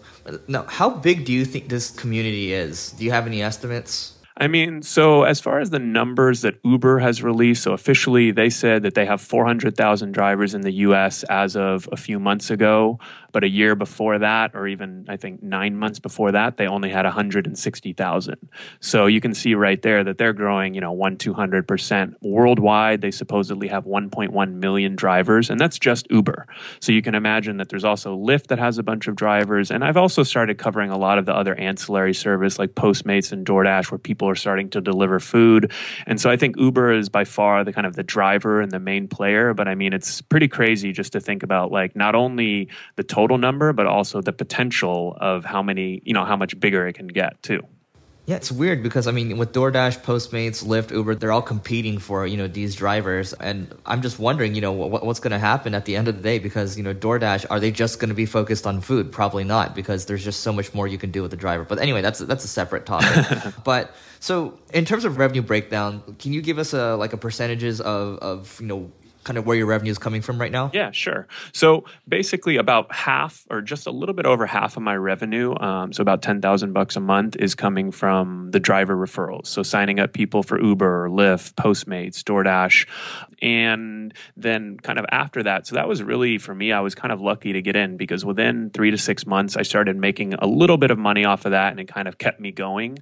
Now, 0.49 0.65
how 0.79 0.89
big 0.91 1.25
do 1.25 1.33
you 1.33 1.45
think 1.45 1.69
this 1.69 1.91
community 1.91 2.53
is? 2.53 2.93
Do 2.93 3.05
you 3.05 3.11
have 3.11 3.27
any 3.27 3.43
estimates? 3.43 4.19
I 4.43 4.49
mean, 4.49 4.83
so 4.83 5.23
as 5.23 5.41
far 5.41 5.61
as 5.61 5.71
the 5.71 5.79
numbers 5.79 6.41
that 6.41 6.59
Uber 6.65 6.99
has 6.99 7.23
released, 7.23 7.63
so 7.63 7.75
officially 7.75 8.33
they 8.33 8.51
said 8.51 8.83
that 8.83 8.97
they 8.97 9.07
have 9.07 9.21
400,000 9.21 10.11
drivers 10.11 10.53
in 10.53 10.63
the 10.63 10.73
US 10.73 11.23
as 11.23 11.55
of 11.55 11.89
a 11.93 11.97
few 11.97 12.19
months 12.19 12.51
ago. 12.51 12.99
But 13.31 13.45
a 13.45 13.49
year 13.49 13.75
before 13.75 14.19
that, 14.19 14.51
or 14.55 14.67
even 14.67 15.07
I 15.09 15.17
think 15.17 15.43
nine 15.43 15.77
months 15.77 16.01
before 16.01 16.33
that, 16.33 16.59
they 16.59 16.67
only 16.67 16.91
had 16.91 17.07
160,000. 17.07 18.37
So 18.81 19.07
you 19.07 19.21
can 19.21 19.33
see 19.33 19.55
right 19.55 19.81
there 19.81 20.05
that 20.05 20.19
they're 20.19 20.35
growing, 20.35 20.75
you 20.75 20.83
know, 20.83 20.93
one, 20.93 21.17
200%. 21.17 22.15
Worldwide, 22.21 23.01
they 23.01 23.11
supposedly 23.11 23.69
have 23.69 23.85
1.1 23.85 24.55
million 24.55 24.97
drivers, 24.97 25.49
and 25.49 25.59
that's 25.59 25.79
just 25.79 26.07
Uber. 26.11 26.47
So 26.81 26.93
you 26.93 27.01
can 27.01 27.15
imagine 27.15 27.57
that 27.57 27.71
there's 27.71 27.85
also 27.85 28.19
Lyft 28.19 28.49
that 28.49 28.59
has 28.59 28.77
a 28.77 28.83
bunch 28.83 29.09
of 29.09 29.17
drivers. 29.17 29.71
And 29.71 29.83
I've 29.83 29.97
also 29.97 30.25
started 30.25 30.59
covering 30.59 30.91
a 30.91 30.99
lot 30.99 31.17
of 31.17 31.25
the 31.25 31.35
other 31.35 31.55
ancillary 31.55 32.13
service 32.13 32.59
like 32.59 32.75
Postmates 32.75 33.33
and 33.33 33.47
DoorDash, 33.47 33.91
where 33.91 33.99
people 33.99 34.32
are 34.33 34.37
starting 34.37 34.69
to 34.71 34.81
deliver 34.81 35.19
food. 35.21 35.73
And 36.07 36.21
so 36.21 36.31
I 36.31 36.37
think 36.37 36.57
Uber 36.59 36.93
is 36.93 37.09
by 37.09 37.25
far 37.25 37.65
the 37.65 37.73
kind 37.73 37.87
of 37.87 37.97
the 37.97 38.03
driver 38.03 38.61
and 38.61 38.71
the 38.71 38.81
main 38.81 39.09
player. 39.09 39.55
But 39.55 39.69
I 39.69 39.75
mean, 39.75 39.93
it's 39.93 40.21
pretty 40.21 40.49
crazy 40.49 40.93
just 40.93 41.13
to 41.13 41.21
think 41.21 41.43
about 41.43 41.73
like 41.73 41.97
not 41.97 42.15
only 42.15 42.69
the 42.97 43.03
total 43.03 43.33
total 43.33 43.39
number, 43.39 43.73
but 43.73 43.87
also 43.87 44.21
the 44.21 44.33
potential 44.33 45.17
of 45.21 45.45
how 45.45 45.63
many, 45.63 46.03
you 46.05 46.13
know, 46.13 46.25
how 46.25 46.37
much 46.37 46.59
bigger 46.59 46.87
it 46.87 46.95
can 46.95 47.07
get 47.07 47.41
too. 47.43 47.63
Yeah, 48.25 48.37
it's 48.37 48.53
weird 48.53 48.85
because 48.85 49.09
I 49.09 49.11
mean, 49.11 49.37
with 49.37 49.53
DoorDash, 49.53 50.03
Postmates, 50.03 50.63
Lyft, 50.63 50.93
Uber, 50.93 51.17
they're 51.17 51.33
all 51.33 51.43
competing 51.43 51.99
for 51.99 52.25
you 52.25 52.37
know 52.37 52.47
these 52.47 52.77
drivers, 52.77 53.33
and 53.33 53.75
I'm 53.85 54.01
just 54.01 54.21
wondering, 54.21 54.55
you 54.55 54.61
know, 54.61 54.71
what, 54.71 55.05
what's 55.05 55.19
going 55.19 55.33
to 55.33 55.41
happen 55.41 55.75
at 55.75 55.87
the 55.87 55.97
end 55.97 56.07
of 56.07 56.17
the 56.17 56.23
day 56.23 56.39
because 56.39 56.77
you 56.77 56.85
know 56.85 56.95
DoorDash 56.95 57.47
are 57.51 57.59
they 57.59 57.73
just 57.73 57.99
going 57.99 58.11
to 58.11 58.15
be 58.15 58.27
focused 58.27 58.65
on 58.65 58.81
food? 58.81 59.11
Probably 59.11 59.43
not 59.43 59.75
because 59.75 60.07
there's 60.07 60.23
just 60.23 60.41
so 60.41 60.53
much 60.53 60.73
more 60.73 60.87
you 60.87 60.99
can 60.99 61.11
do 61.11 61.21
with 61.23 61.33
the 61.33 61.37
driver. 61.37 61.65
But 61.65 61.81
anyway, 61.81 62.01
that's 62.01 62.21
that's 62.21 62.45
a 62.45 62.49
separate 62.49 62.87
topic. 62.87 63.55
but 63.65 63.93
so 64.21 64.57
in 64.73 64.85
terms 64.85 65.05
of 65.05 65.19
revenue 65.19 65.43
breakdown, 65.43 66.01
can 66.21 66.33
you 66.33 66.43
give 66.43 66.59
us 66.59 66.73
a 66.75 66.95
like 66.95 67.13
a 67.13 67.17
percentages 67.17 67.81
of 67.81 68.19
of 68.19 68.61
you 68.61 68.69
know 68.69 68.93
kind 69.25 69.39
of 69.39 69.47
where 69.47 69.57
your 69.57 69.67
revenue 69.67 69.91
is 69.91 69.99
coming 69.99 70.23
from 70.23 70.41
right 70.41 70.53
now? 70.53 70.71
Yeah, 70.73 70.91
sure. 70.91 71.27
So 71.53 71.85
basically, 72.09 72.57
about 72.57 72.93
half, 72.93 73.47
or 73.51 73.61
just 73.61 73.87
a 73.87 73.91
little 73.91 74.15
bit 74.15 74.27
over 74.27 74.47
half 74.47 74.77
of 74.77 74.83
my 74.83 74.97
revenue, 74.97 75.55
um, 75.59 75.93
so 75.93 76.03
about 76.03 76.23
ten 76.23 76.41
thousand 76.41 76.73
bucks 76.73 76.97
a 76.97 77.01
month, 77.01 77.37
is 77.37 77.55
coming 77.55 77.91
from 77.91 78.51
the 78.51 78.61
driver 78.61 78.97
referrals. 78.97 79.47
So 79.47 79.63
signing 79.63 80.01
up 80.01 80.13
people 80.13 80.43
for 80.43 80.61
Uber, 80.61 81.09
Lyft, 81.09 81.55
Postmates, 81.55 82.23
DoorDash, 82.23 82.87
and 83.41 84.15
then 84.37 84.79
kind 84.79 84.99
of 84.99 85.07
after 85.11 85.43
that. 85.43 85.67
So 85.67 85.75
that 85.75 85.89
was 85.89 86.03
really 86.03 86.39
for 86.39 86.55
me. 86.55 86.73
I 86.73 86.81
was 86.81 86.95
kind 86.95 87.13
of 87.13 87.21
lucky 87.21 87.53
to 87.53 87.63
get 87.63 87.77
in 87.77 87.97
because 87.97 88.25
within 88.25 88.71
three 88.71 88.91
to 88.91 88.99
six 88.99 89.27
months, 89.27 89.57
I 89.57 89.63
started 89.63 89.97
making 89.97 90.35
a 90.35 90.47
little 90.47 90.79
bit 90.79 90.91
of 90.91 90.99
money 90.99 91.25
off 91.25 91.45
of 91.45 91.53
that, 91.53 91.71
and 91.71 91.81
it 91.81 91.89
kind 91.89 92.09
of 92.09 92.19
kept 92.19 92.41
me 92.41 92.53
going. 92.53 92.99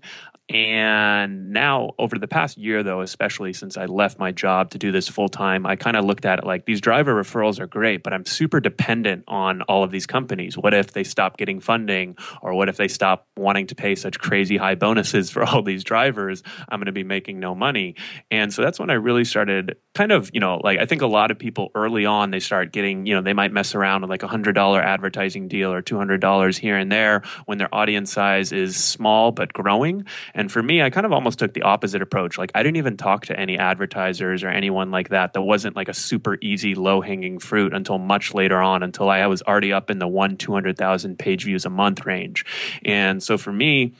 And 0.49 1.53
now, 1.53 1.93
over 1.97 2.19
the 2.19 2.27
past 2.27 2.59
year, 2.59 2.83
though, 2.83 3.03
especially 3.03 3.53
since 3.53 3.77
I 3.77 3.85
left 3.85 4.19
my 4.19 4.33
job 4.33 4.71
to 4.71 4.79
do 4.79 4.91
this 4.91 5.07
full 5.07 5.29
time, 5.29 5.65
I 5.65 5.77
kind 5.77 5.97
of 5.97 6.05
looked 6.11 6.27
at 6.27 6.41
it 6.41 6.45
like 6.45 6.67
these 6.67 6.81
driver 6.81 7.15
referrals 7.15 7.61
are 7.61 7.69
great, 7.69 8.03
but 8.03 8.13
I'm 8.13 8.27
super 8.27 8.59
dependent 8.59 9.23
on 9.29 9.63
all 9.63 9.85
of 9.85 9.93
these 9.93 10.09
companies. 10.09 10.59
What 10.59 10.75
if 10.75 10.93
they 10.93 11.05
stop 11.05 11.37
getting 11.37 11.61
funding, 11.61 12.17
or 12.43 12.53
what 12.53 12.69
if 12.69 12.77
they 12.77 12.89
stop 12.89 13.29
wanting 13.37 13.69
to 13.69 13.77
pay 13.77 13.95
such 13.95 14.19
crazy 14.19 14.57
high 14.57 14.75
bonuses 14.75 15.31
for 15.31 15.45
all 15.45 15.63
these 15.63 15.85
drivers? 15.85 16.43
I'm 16.69 16.81
going 16.81 16.87
to 16.87 16.93
be 16.93 17.05
making 17.05 17.39
no 17.39 17.55
money. 17.55 17.95
And 18.29 18.53
so 18.53 18.61
that's 18.61 18.81
when 18.81 18.91
I 18.91 18.95
really 18.95 19.25
started 19.25 19.77
kind 19.95 20.11
of, 20.11 20.31
you 20.35 20.41
know, 20.41 20.61
like 20.65 20.81
I 20.81 20.85
think 20.85 21.03
a 21.03 21.07
lot 21.07 21.31
of 21.31 21.39
people 21.39 21.71
early 21.77 22.07
on, 22.07 22.33
they 22.33 22.41
start 22.41 22.73
getting, 22.73 23.07
you 23.07 23.15
know, 23.15 23.23
they 23.23 23.35
might 23.35 23.53
mess 23.53 23.77
around 23.77 24.01
with 24.01 24.11
like 24.11 24.25
a 24.25 24.29
$100 24.29 24.83
advertising 24.83 25.47
deal 25.47 25.73
or 25.73 25.81
$200 25.81 26.59
here 26.59 26.77
and 26.77 26.91
there 26.91 27.23
when 27.47 27.59
their 27.59 27.73
audience 27.73 28.13
size 28.13 28.51
is 28.51 28.77
small 28.77 29.31
but 29.31 29.53
growing. 29.53 30.05
And 30.35 30.51
for 30.51 30.61
me, 30.61 30.83
I 30.83 30.91
kind 30.91 31.07
of 31.07 31.13
almost 31.13 31.39
took 31.39 31.55
the 31.55 31.63
opposite 31.63 32.03
approach. 32.03 32.37
Like 32.37 32.51
I 32.57 32.65
didn't 32.65 32.79
even 32.79 32.97
talk 32.97 33.27
to 33.27 33.39
any 33.39 33.57
advertisers 33.59 34.43
or 34.43 34.49
anyone 34.49 34.91
like 34.91 35.11
that 35.11 35.35
that 35.35 35.43
wasn't 35.43 35.77
like 35.77 35.89
a 35.89 35.95
super 36.01 36.39
easy 36.41 36.75
low 36.75 37.01
hanging 37.01 37.39
fruit 37.39 37.73
until 37.73 37.99
much 37.99 38.35
later 38.35 38.61
on, 38.61 38.83
until 38.83 39.09
I 39.09 39.27
was 39.27 39.43
already 39.43 39.73
up 39.73 39.91
in 39.91 39.99
the 39.99 40.09
one, 40.09 40.37
200,000 40.37 41.19
page 41.19 41.45
views 41.45 41.65
a 41.65 41.71
month 41.71 42.07
range. 42.07 42.45
And 42.85 43.23
so 43.23 43.39
for 43.39 43.53
me, 43.53 43.95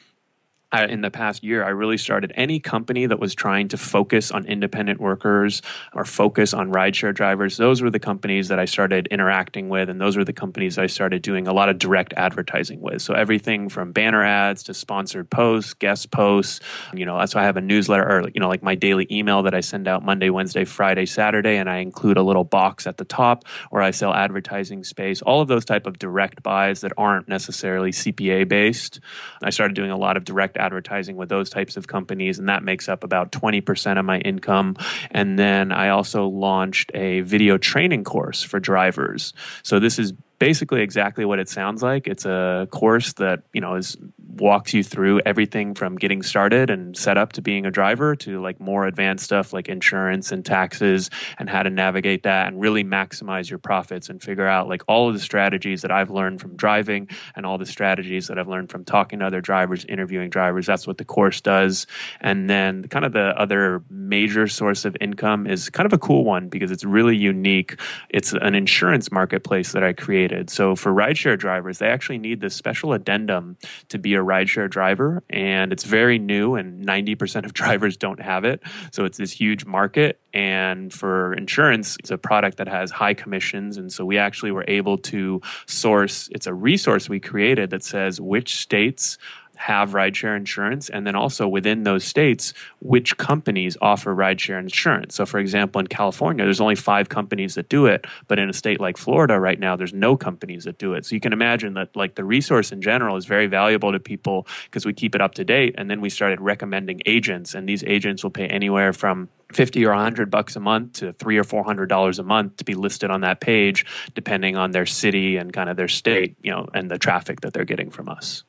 In 0.73 1.01
the 1.01 1.11
past 1.11 1.43
year, 1.43 1.65
I 1.65 1.71
really 1.71 1.99
started 1.99 2.33
any 2.37 2.61
company 2.61 3.05
that 3.07 3.19
was 3.19 3.35
trying 3.35 3.67
to 3.69 3.77
focus 3.77 4.31
on 4.31 4.47
independent 4.47 5.01
workers 5.01 5.63
or 5.95 6.05
focus 6.05 6.55
on 6.55 6.71
rideshare 6.71 7.13
drivers. 7.13 7.57
Those 7.57 7.83
were 7.83 7.91
the 7.91 7.99
companies 7.99 8.47
that 8.49 8.61
I 8.61 8.67
started 8.67 9.09
interacting 9.09 9.69
with, 9.69 9.89
and 9.89 10.01
those 10.01 10.17
were 10.17 10.25
the 10.25 10.33
companies 10.33 10.79
I 10.79 10.87
started 10.87 11.23
doing 11.23 11.49
a 11.49 11.53
lot 11.53 11.71
of 11.71 11.81
direct 11.81 12.15
advertising 12.17 12.81
with. 12.81 13.03
So 13.03 13.15
everything 13.15 13.69
from 13.69 13.91
banner 13.91 14.23
ads 14.23 14.63
to 14.65 14.75
sponsored 14.75 15.29
posts, 15.29 15.75
guest 15.75 16.13
posts. 16.13 16.61
You 16.95 17.05
know, 17.05 17.17
why 17.17 17.27
I 17.35 17.43
have 17.43 17.57
a 17.57 17.61
newsletter 17.61 18.09
or 18.09 18.29
you 18.33 18.41
know, 18.41 18.49
like 18.49 18.63
my 18.63 18.77
daily 18.77 19.09
email 19.11 19.43
that 19.43 19.55
I 19.55 19.63
send 19.63 19.89
out 19.89 20.05
Monday, 20.05 20.31
Wednesday, 20.31 20.65
Friday, 20.65 21.05
Saturday, 21.05 21.57
and 21.57 21.69
I 21.69 21.79
include 21.79 22.17
a 22.17 22.23
little 22.23 22.45
box 22.45 22.87
at 22.87 22.97
the 22.97 23.05
top 23.05 23.45
where 23.71 23.83
I 23.83 23.91
sell 23.91 24.15
advertising 24.15 24.85
space. 24.85 25.21
All 25.23 25.41
of 25.41 25.49
those 25.49 25.65
type 25.65 25.89
of 25.89 25.99
direct 25.99 26.45
buys 26.45 26.83
that 26.83 26.93
aren't 26.97 27.27
necessarily 27.27 27.91
CPA 27.91 28.47
based. 28.47 29.01
I 29.43 29.51
started 29.51 29.75
doing 29.75 29.91
a 29.91 29.97
lot 29.97 30.17
of 30.17 30.25
direct 30.25 30.59
advertising 30.61 31.17
with 31.17 31.29
those 31.29 31.51
types 31.51 31.77
of 31.77 31.89
companies, 31.89 32.39
and 32.39 32.49
that 32.49 32.63
makes 32.63 32.89
up 32.89 33.03
about 33.03 33.33
20% 33.33 33.99
of 33.99 34.05
my 34.05 34.21
income. 34.21 34.77
And 35.11 35.39
then 35.39 35.73
I 35.73 35.89
also 35.89 36.27
launched 36.27 36.93
a 36.95 37.23
video 37.23 37.59
training 37.59 38.05
course 38.05 38.43
for 38.43 38.61
drivers. 38.61 39.33
So 39.63 39.81
this 39.81 39.99
is 39.99 40.13
basically 40.39 40.83
exactly 40.83 41.25
what 41.25 41.39
it 41.39 41.49
sounds 41.49 41.83
like. 41.83 42.07
It's 42.07 42.25
a 42.25 42.69
course 42.71 43.15
that, 43.15 43.43
you 43.53 43.61
know, 43.61 43.75
is 43.75 43.97
walks 44.41 44.73
you 44.73 44.83
through 44.83 45.21
everything 45.27 45.75
from 45.75 45.97
getting 45.97 46.23
started 46.23 46.71
and 46.71 46.97
set 46.97 47.19
up 47.19 47.33
to 47.33 47.43
being 47.43 47.67
a 47.67 47.71
driver 47.71 48.17
to 48.17 48.41
like 48.41 48.59
more 48.59 48.87
advanced 48.87 49.25
stuff 49.25 49.53
like 49.53 49.69
insurance 49.69 50.33
and 50.33 50.45
taxes 50.45 51.11
and 51.39 51.51
how 51.51 51.63
to 51.63 51.71
navigate 51.71 52.23
that 52.23 52.49
and 52.49 52.61
really 52.61 52.83
maximize 52.83 53.51
your 53.51 53.59
profits 53.59 54.09
and 54.09 54.23
figure 54.23 54.47
out 54.47 54.69
like 54.69 54.83
all 54.89 55.09
of 55.09 55.15
the 55.15 55.21
strategies 55.21 55.83
that 55.83 55.91
I've 55.91 56.11
learned 56.11 56.41
from 56.41 56.57
driving 56.57 57.09
and 57.37 57.45
all 57.45 57.59
the 57.59 57.67
strategies 57.67 58.29
that 58.29 58.39
I've 58.39 58.49
learned 58.49 58.71
from 58.71 58.85
talking 58.85 59.19
to 59.19 59.27
other 59.27 59.41
drivers, 59.41 59.85
interviewing 59.85 60.31
drivers. 60.31 60.67
That's 60.67 60.87
what 60.87 60.99
the 60.99 61.05
course 61.05 61.41
does. 61.41 61.87
And 62.21 62.49
then 62.49 62.85
kind 62.89 63.05
of 63.05 63.13
the 63.13 63.39
other 63.39 63.83
major 63.91 64.49
source 64.49 64.85
of 64.85 64.97
income 65.01 65.47
is 65.47 65.69
kind 65.71 65.87
of 65.87 65.93
a 65.93 65.99
cool 65.99 66.25
one 66.25 66.49
because 66.49 66.71
it's 66.71 66.85
really 66.85 67.17
unique. 67.17 67.79
It's 68.09 68.33
an 68.33 68.55
insurance 68.55 69.13
marketplace 69.13 69.73
that 69.73 69.85
I 69.85 69.93
created. 69.93 70.51
So 70.51 70.75
for 70.75 70.93
rideshare 70.93 71.39
drivers, 71.39 71.79
they 71.79 71.89
actually 71.89 72.19
need 72.19 72.41
this 72.41 72.55
special 72.55 72.93
addendum 72.93 73.57
to 73.89 73.99
be 73.99 74.15
a 74.15 74.23
rideshare 74.31 74.71
driver. 74.71 75.23
And 75.29 75.73
it's 75.73 75.85
very 75.85 76.19
new, 76.19 76.55
and 76.55 76.85
90% 76.87 77.45
of 77.45 77.53
drivers 77.61 77.97
don't 77.97 78.21
have 78.21 78.45
it. 78.45 78.63
So 78.93 79.05
it's 79.05 79.19
this 79.19 79.33
huge 79.33 79.65
market. 79.65 80.21
And 80.33 80.93
for 80.93 81.35
insurance, 81.35 81.97
it's 81.99 82.11
a 82.11 82.19
product 82.19 82.59
that 82.59 82.69
has 82.69 82.91
high 82.91 83.15
commissions. 83.15 83.77
And 83.77 83.93
so 83.93 84.05
we 84.05 84.19
actually 84.19 84.53
were 84.53 84.65
able 84.69 84.99
to 84.99 85.41
source, 85.67 86.29
it's 86.33 86.47
a 86.47 86.55
resource 86.55 87.09
we 87.09 87.21
created 87.21 87.71
that 87.71 87.83
says 87.83 88.21
which 88.21 88.57
states 88.57 89.19
have 89.61 89.91
rideshare 89.91 90.39
insurance, 90.39 90.89
and 90.89 91.07
then 91.07 91.15
also 91.15 91.47
within 91.47 91.83
those 91.83 92.03
states, 92.03 92.55
which 92.81 93.19
companies 93.19 93.77
offer 93.83 94.15
rideshare 94.15 94.59
insurance. 94.59 95.15
So, 95.15 95.27
for 95.27 95.39
example, 95.39 95.81
in 95.81 95.87
California, 95.87 96.47
there's 96.47 96.63
only 96.63 96.77
five 96.77 97.11
companies 97.11 97.57
that 97.57 97.69
do 97.69 97.85
it, 97.85 98.07
but 98.27 98.39
in 98.39 98.49
a 98.49 98.55
state 98.55 98.81
like 98.81 98.97
Florida 98.97 99.39
right 99.39 99.61
now, 99.61 99.77
there's 99.77 99.93
no 99.93 100.17
companies 100.17 100.65
that 100.65 100.79
do 100.79 100.95
it. 100.95 101.05
So 101.05 101.15
you 101.15 101.21
can 101.21 101.35
imagine 101.35 101.75
that 101.75 101.95
like 101.95 102.15
the 102.15 102.25
resource 102.25 102.73
in 102.73 102.81
general 102.81 103.17
is 103.17 103.27
very 103.27 103.49
valuable 103.49 103.93
to 103.93 104.01
people 104.01 104.47
because 104.65 104.87
we 104.87 104.95
keep 104.95 105.15
it 105.15 105.21
up 105.21 105.35
to 105.35 105.45
date, 105.45 105.75
and 105.77 105.91
then 105.91 106.01
we 106.01 106.09
started 106.09 106.41
recommending 106.41 107.03
agents, 107.05 107.55
and 107.55 107.69
these 107.69 107.85
agents 107.85 108.23
will 108.25 108.31
pay 108.31 108.47
anywhere 108.47 108.95
from 108.95 109.29
50 109.53 109.85
or 109.85 109.91
100 109.91 110.31
bucks 110.31 110.57
a 110.57 110.61
month 110.61 110.95
to 110.95 111.13
three 111.13 111.37
or 111.37 111.45
four 111.45 111.65
hundred 111.65 111.89
dollars 111.89 112.19
a 112.19 112.23
month 112.23 112.57
to 112.59 112.65
be 112.65 112.75
listed 112.75 113.11
on 113.11 113.23
that 113.23 113.41
page 113.41 113.85
depending 114.15 114.57
on 114.57 114.71
their 114.71 114.87
city 114.87 115.37
and 115.37 115.53
kind 115.53 115.69
of 115.69 115.77
their 115.77 115.89
state 115.89 116.37
you 116.43 116.53
know 116.53 116.69
and 116.73 116.91
the 116.91 116.99
traffic 116.99 117.41
that 117.41 117.53
they're 117.53 117.65
getting 117.65 117.91
from 117.91 118.09
us 118.09 118.45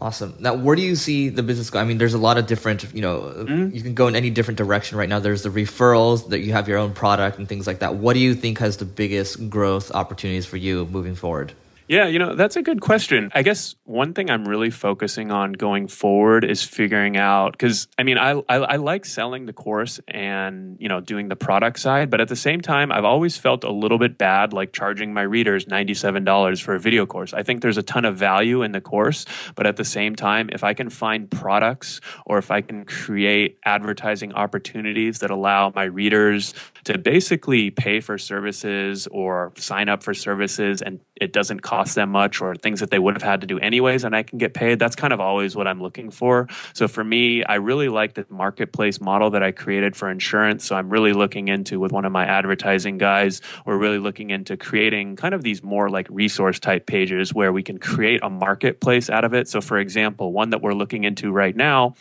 Awesome. 0.00 0.34
Now, 0.38 0.54
where 0.54 0.76
do 0.76 0.82
you 0.82 0.96
see 0.96 1.28
the 1.28 1.42
business 1.42 1.70
go? 1.70 1.78
I 1.78 1.84
mean, 1.84 1.98
there's 1.98 2.14
a 2.14 2.18
lot 2.18 2.36
of 2.36 2.46
different, 2.46 2.92
you 2.92 3.00
know, 3.00 3.20
mm-hmm. 3.20 3.74
you 3.74 3.82
can 3.82 3.94
go 3.94 4.08
in 4.08 4.16
any 4.16 4.28
different 4.30 4.58
direction 4.58 4.98
right 4.98 5.08
now. 5.08 5.18
There's 5.18 5.42
the 5.42 5.50
referrals 5.50 6.28
that 6.30 6.40
you 6.40 6.52
have 6.52 6.68
your 6.68 6.78
own 6.78 6.92
product 6.92 7.38
and 7.38 7.48
things 7.48 7.66
like 7.66 7.78
that. 7.78 7.94
What 7.94 8.14
do 8.14 8.20
you 8.20 8.34
think 8.34 8.58
has 8.58 8.76
the 8.76 8.84
biggest 8.84 9.48
growth 9.48 9.92
opportunities 9.92 10.46
for 10.46 10.56
you 10.56 10.86
moving 10.86 11.14
forward? 11.14 11.52
Yeah, 11.94 12.08
you 12.08 12.18
know, 12.18 12.34
that's 12.34 12.56
a 12.56 12.62
good 12.62 12.80
question. 12.80 13.30
I 13.36 13.42
guess 13.42 13.76
one 13.84 14.14
thing 14.14 14.28
I'm 14.28 14.48
really 14.48 14.70
focusing 14.70 15.30
on 15.30 15.52
going 15.52 15.86
forward 15.86 16.44
is 16.44 16.60
figuring 16.60 17.16
out 17.16 17.52
because 17.52 17.86
I 17.96 18.02
mean, 18.02 18.18
I, 18.18 18.30
I, 18.48 18.56
I 18.56 18.76
like 18.76 19.04
selling 19.04 19.46
the 19.46 19.52
course 19.52 20.00
and 20.08 20.76
you 20.80 20.88
know 20.88 21.00
doing 21.00 21.28
the 21.28 21.36
product 21.36 21.78
side, 21.78 22.10
but 22.10 22.20
at 22.20 22.26
the 22.26 22.34
same 22.34 22.60
time, 22.60 22.90
I've 22.90 23.04
always 23.04 23.36
felt 23.36 23.62
a 23.62 23.70
little 23.70 23.98
bit 23.98 24.18
bad 24.18 24.52
like 24.52 24.72
charging 24.72 25.14
my 25.14 25.22
readers 25.22 25.68
ninety 25.68 25.94
seven 25.94 26.24
dollars 26.24 26.58
for 26.58 26.74
a 26.74 26.80
video 26.80 27.06
course. 27.06 27.32
I 27.32 27.44
think 27.44 27.62
there's 27.62 27.78
a 27.78 27.82
ton 27.84 28.04
of 28.04 28.16
value 28.16 28.62
in 28.62 28.72
the 28.72 28.80
course, 28.80 29.24
but 29.54 29.64
at 29.64 29.76
the 29.76 29.84
same 29.84 30.16
time, 30.16 30.50
if 30.52 30.64
I 30.64 30.74
can 30.74 30.90
find 30.90 31.30
products 31.30 32.00
or 32.26 32.38
if 32.38 32.50
I 32.50 32.60
can 32.60 32.86
create 32.86 33.60
advertising 33.64 34.32
opportunities 34.32 35.20
that 35.20 35.30
allow 35.30 35.70
my 35.72 35.84
readers 35.84 36.54
to 36.86 36.98
basically 36.98 37.70
pay 37.70 38.00
for 38.00 38.18
services 38.18 39.06
or 39.12 39.52
sign 39.56 39.88
up 39.88 40.02
for 40.02 40.12
services 40.12 40.82
and 40.82 40.98
it 41.14 41.32
doesn't 41.32 41.60
cost 41.60 41.83
them 41.92 42.08
much 42.08 42.40
or 42.40 42.54
things 42.54 42.80
that 42.80 42.90
they 42.90 42.98
would 42.98 43.12
have 43.12 43.22
had 43.22 43.42
to 43.42 43.46
do 43.46 43.58
anyways 43.58 44.04
and 44.04 44.16
I 44.16 44.22
can 44.22 44.38
get 44.38 44.54
paid. 44.54 44.78
That's 44.78 44.96
kind 44.96 45.12
of 45.12 45.20
always 45.20 45.54
what 45.54 45.66
I'm 45.66 45.82
looking 45.82 46.10
for. 46.10 46.48
So 46.72 46.88
for 46.88 47.04
me, 47.04 47.44
I 47.44 47.56
really 47.56 47.90
like 47.90 48.14
the 48.14 48.24
marketplace 48.30 49.02
model 49.02 49.30
that 49.30 49.42
I 49.42 49.52
created 49.52 49.94
for 49.94 50.10
insurance. 50.10 50.64
So 50.64 50.74
I'm 50.76 50.88
really 50.88 51.12
looking 51.12 51.48
into 51.48 51.78
with 51.78 51.92
one 51.92 52.06
of 52.06 52.12
my 52.12 52.24
advertising 52.24 52.96
guys, 52.96 53.42
we're 53.66 53.76
really 53.76 53.98
looking 53.98 54.30
into 54.30 54.56
creating 54.56 55.16
kind 55.16 55.34
of 55.34 55.42
these 55.42 55.62
more 55.62 55.90
like 55.90 56.06
resource 56.08 56.58
type 56.58 56.86
pages 56.86 57.34
where 57.34 57.52
we 57.52 57.62
can 57.62 57.78
create 57.78 58.20
a 58.22 58.30
marketplace 58.30 59.10
out 59.10 59.24
of 59.24 59.34
it. 59.34 59.48
So 59.48 59.60
for 59.60 59.78
example, 59.78 60.32
one 60.32 60.50
that 60.50 60.62
we're 60.62 60.72
looking 60.72 61.04
into 61.04 61.30
right 61.30 61.54
now 61.54 61.96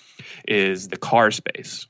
is 0.48 0.88
the 0.88 0.98
car 0.98 1.30
space 1.32 1.88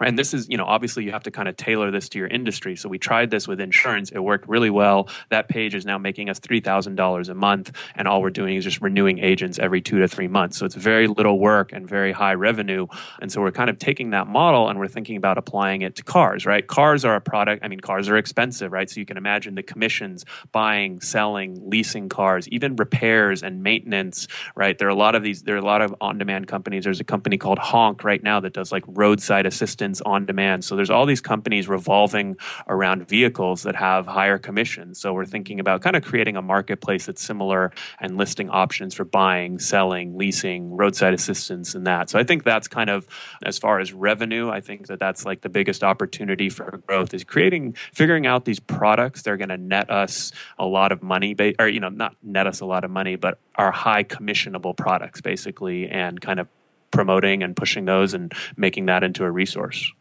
and 0.00 0.18
this 0.18 0.34
is 0.34 0.48
you 0.48 0.56
know 0.56 0.64
obviously 0.64 1.04
you 1.04 1.12
have 1.12 1.22
to 1.24 1.30
kind 1.30 1.48
of 1.48 1.56
tailor 1.56 1.90
this 1.90 2.08
to 2.10 2.18
your 2.18 2.28
industry. 2.28 2.76
So 2.76 2.88
we 2.88 2.98
tried 2.98 3.30
this 3.30 3.46
with 3.46 3.60
insurance. 3.60 4.10
It 4.10 4.20
worked 4.20 4.48
really 4.48 4.70
well. 4.70 5.08
That 5.30 5.48
page 5.48 5.74
is 5.74 5.84
now 5.84 5.98
making 5.98 6.30
us 6.30 6.40
$3000 6.40 7.28
a 7.28 7.34
month 7.34 7.72
and 7.94 8.08
all 8.08 8.22
we're 8.22 8.30
doing 8.30 8.56
is 8.56 8.64
just 8.64 8.80
renewing 8.80 9.18
agents 9.18 9.58
every 9.58 9.80
two 9.80 9.98
to 9.98 10.08
three 10.08 10.28
months. 10.28 10.56
So 10.56 10.66
it's 10.66 10.74
very 10.74 11.06
little 11.06 11.38
work 11.38 11.72
and 11.72 11.88
very 11.88 12.12
high 12.12 12.34
revenue. 12.34 12.86
And 13.20 13.30
so 13.30 13.40
we're 13.40 13.52
kind 13.52 13.70
of 13.70 13.78
taking 13.78 14.10
that 14.10 14.26
model 14.26 14.68
and 14.68 14.78
we're 14.78 14.88
thinking 14.88 15.16
about 15.16 15.38
applying 15.38 15.82
it 15.82 15.96
to 15.96 16.02
cars 16.02 16.46
right? 16.46 16.66
Cars 16.66 17.04
are 17.04 17.16
a 17.16 17.20
product 17.20 17.64
i 17.64 17.68
mean 17.68 17.80
cars 17.80 18.08
are 18.08 18.16
expensive 18.16 18.72
right? 18.72 18.88
So 18.88 19.00
you 19.00 19.06
can 19.06 19.16
imagine 19.16 19.54
the 19.54 19.62
commissions 19.62 20.24
buying 20.52 21.00
selling 21.00 21.68
leasing 21.68 22.08
cars 22.08 22.48
even 22.48 22.76
repairs 22.76 23.42
and 23.42 23.62
maintenance 23.62 24.28
right? 24.54 24.78
There 24.78 24.88
are 24.88 24.90
a 24.90 24.94
lot 24.94 25.14
of 25.14 25.22
these 25.22 25.42
there 25.42 25.56
are 25.56 25.58
a 25.58 25.64
lot 25.64 25.82
of 25.82 25.94
on-demand 26.00 26.46
companies. 26.46 26.84
There's 26.84 27.00
a 27.00 27.04
company 27.04 27.36
called 27.36 27.58
honk 27.58 28.04
right 28.04 28.22
now 28.22 28.40
that 28.40 28.52
does 28.52 28.72
like 28.72 28.84
roadside 28.86 29.46
assistance 29.46 29.89
on 30.02 30.26
demand. 30.26 30.64
So 30.64 30.76
there's 30.76 30.90
all 30.90 31.06
these 31.06 31.22
companies 31.22 31.68
revolving 31.68 32.36
around 32.68 33.08
vehicles 33.08 33.62
that 33.62 33.74
have 33.76 34.06
higher 34.06 34.36
commissions. 34.36 35.00
So 35.00 35.14
we're 35.14 35.24
thinking 35.24 35.58
about 35.58 35.80
kind 35.80 35.96
of 35.96 36.04
creating 36.04 36.36
a 36.36 36.42
marketplace 36.42 37.06
that's 37.06 37.22
similar 37.22 37.72
and 37.98 38.18
listing 38.18 38.50
options 38.50 38.94
for 38.94 39.04
buying, 39.04 39.58
selling, 39.58 40.18
leasing, 40.18 40.76
roadside 40.76 41.14
assistance, 41.14 41.74
and 41.74 41.86
that. 41.86 42.10
So 42.10 42.18
I 42.18 42.24
think 42.24 42.44
that's 42.44 42.68
kind 42.68 42.90
of 42.90 43.06
as 43.44 43.58
far 43.58 43.80
as 43.80 43.92
revenue. 43.94 44.50
I 44.50 44.60
think 44.60 44.88
that 44.88 44.98
that's 44.98 45.24
like 45.24 45.40
the 45.40 45.48
biggest 45.48 45.82
opportunity 45.82 46.50
for 46.50 46.82
growth 46.86 47.14
is 47.14 47.24
creating, 47.24 47.74
figuring 47.92 48.26
out 48.26 48.44
these 48.44 48.60
products. 48.60 49.22
They're 49.22 49.38
going 49.38 49.48
to 49.48 49.56
net 49.56 49.90
us 49.90 50.32
a 50.58 50.66
lot 50.66 50.92
of 50.92 51.02
money, 51.02 51.34
or 51.58 51.68
you 51.68 51.80
know, 51.80 51.88
not 51.88 52.16
net 52.22 52.46
us 52.46 52.60
a 52.60 52.66
lot 52.66 52.84
of 52.84 52.90
money, 52.90 53.16
but 53.16 53.38
are 53.56 53.72
high 53.72 54.04
commissionable 54.04 54.76
products 54.76 55.20
basically, 55.20 55.88
and 55.88 56.20
kind 56.20 56.40
of 56.40 56.48
promoting 56.90 57.42
and 57.42 57.56
pushing 57.56 57.84
those 57.84 58.14
and 58.14 58.32
making 58.56 58.86
that 58.86 59.02
into 59.02 59.24
a 59.24 59.30
resource. 59.30 59.92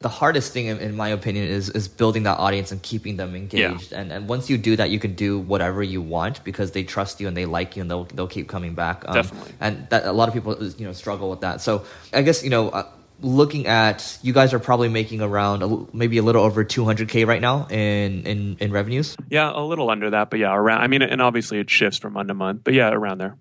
The 0.00 0.08
hardest 0.08 0.54
thing 0.54 0.66
in, 0.66 0.96
my 0.96 1.08
opinion 1.08 1.46
is 1.46 1.68
is 1.68 1.86
building 1.86 2.22
that 2.22 2.38
audience 2.38 2.72
and 2.72 2.80
keeping 2.82 3.18
them 3.18 3.36
engaged. 3.36 3.92
Yeah. 3.92 4.00
and 4.00 4.10
and 4.10 4.28
once 4.28 4.48
you 4.48 4.56
do 4.56 4.74
that 4.76 4.88
you 4.88 4.98
can 4.98 5.14
do 5.14 5.38
whatever 5.38 5.82
you 5.82 6.00
want 6.00 6.42
because 6.42 6.72
they 6.72 6.84
trust 6.84 7.20
you 7.20 7.28
and 7.28 7.36
they 7.36 7.44
like 7.44 7.76
you 7.76 7.82
and 7.82 7.90
they'll 7.90 8.04
they'll 8.04 8.26
keep 8.26 8.48
coming 8.48 8.74
back. 8.74 9.04
Um, 9.06 9.14
definitely. 9.14 9.52
and 9.60 9.86
that 9.90 10.06
a 10.06 10.12
lot 10.12 10.28
of 10.28 10.32
people 10.32 10.56
you 10.64 10.86
know 10.86 10.92
struggle 10.92 11.28
with 11.28 11.40
that. 11.40 11.60
So 11.60 11.84
i 12.14 12.22
guess 12.22 12.42
you 12.42 12.48
know 12.48 12.70
uh, 12.70 12.86
looking 13.20 13.66
at 13.66 14.18
you 14.22 14.32
guys 14.32 14.54
are 14.54 14.58
probably 14.58 14.88
making 14.88 15.20
around 15.20 15.62
a, 15.62 15.86
maybe 15.94 16.16
a 16.16 16.22
little 16.22 16.42
over 16.42 16.64
200k 16.64 17.26
right 17.26 17.42
now 17.42 17.66
in 17.68 18.24
in 18.24 18.56
in 18.58 18.72
revenues. 18.72 19.16
Yeah 19.28 19.52
a 19.54 19.60
little 19.60 19.90
under 19.90 20.08
that 20.10 20.30
but 20.30 20.38
yeah 20.38 20.54
around 20.54 20.80
i 20.80 20.86
mean 20.86 21.02
and 21.02 21.20
obviously 21.20 21.58
it 21.58 21.68
shifts 21.68 21.98
from 21.98 22.14
month 22.14 22.28
to 22.28 22.34
month 22.34 22.62
but 22.64 22.72
yeah 22.72 22.90
around 22.90 23.18
there 23.18 23.36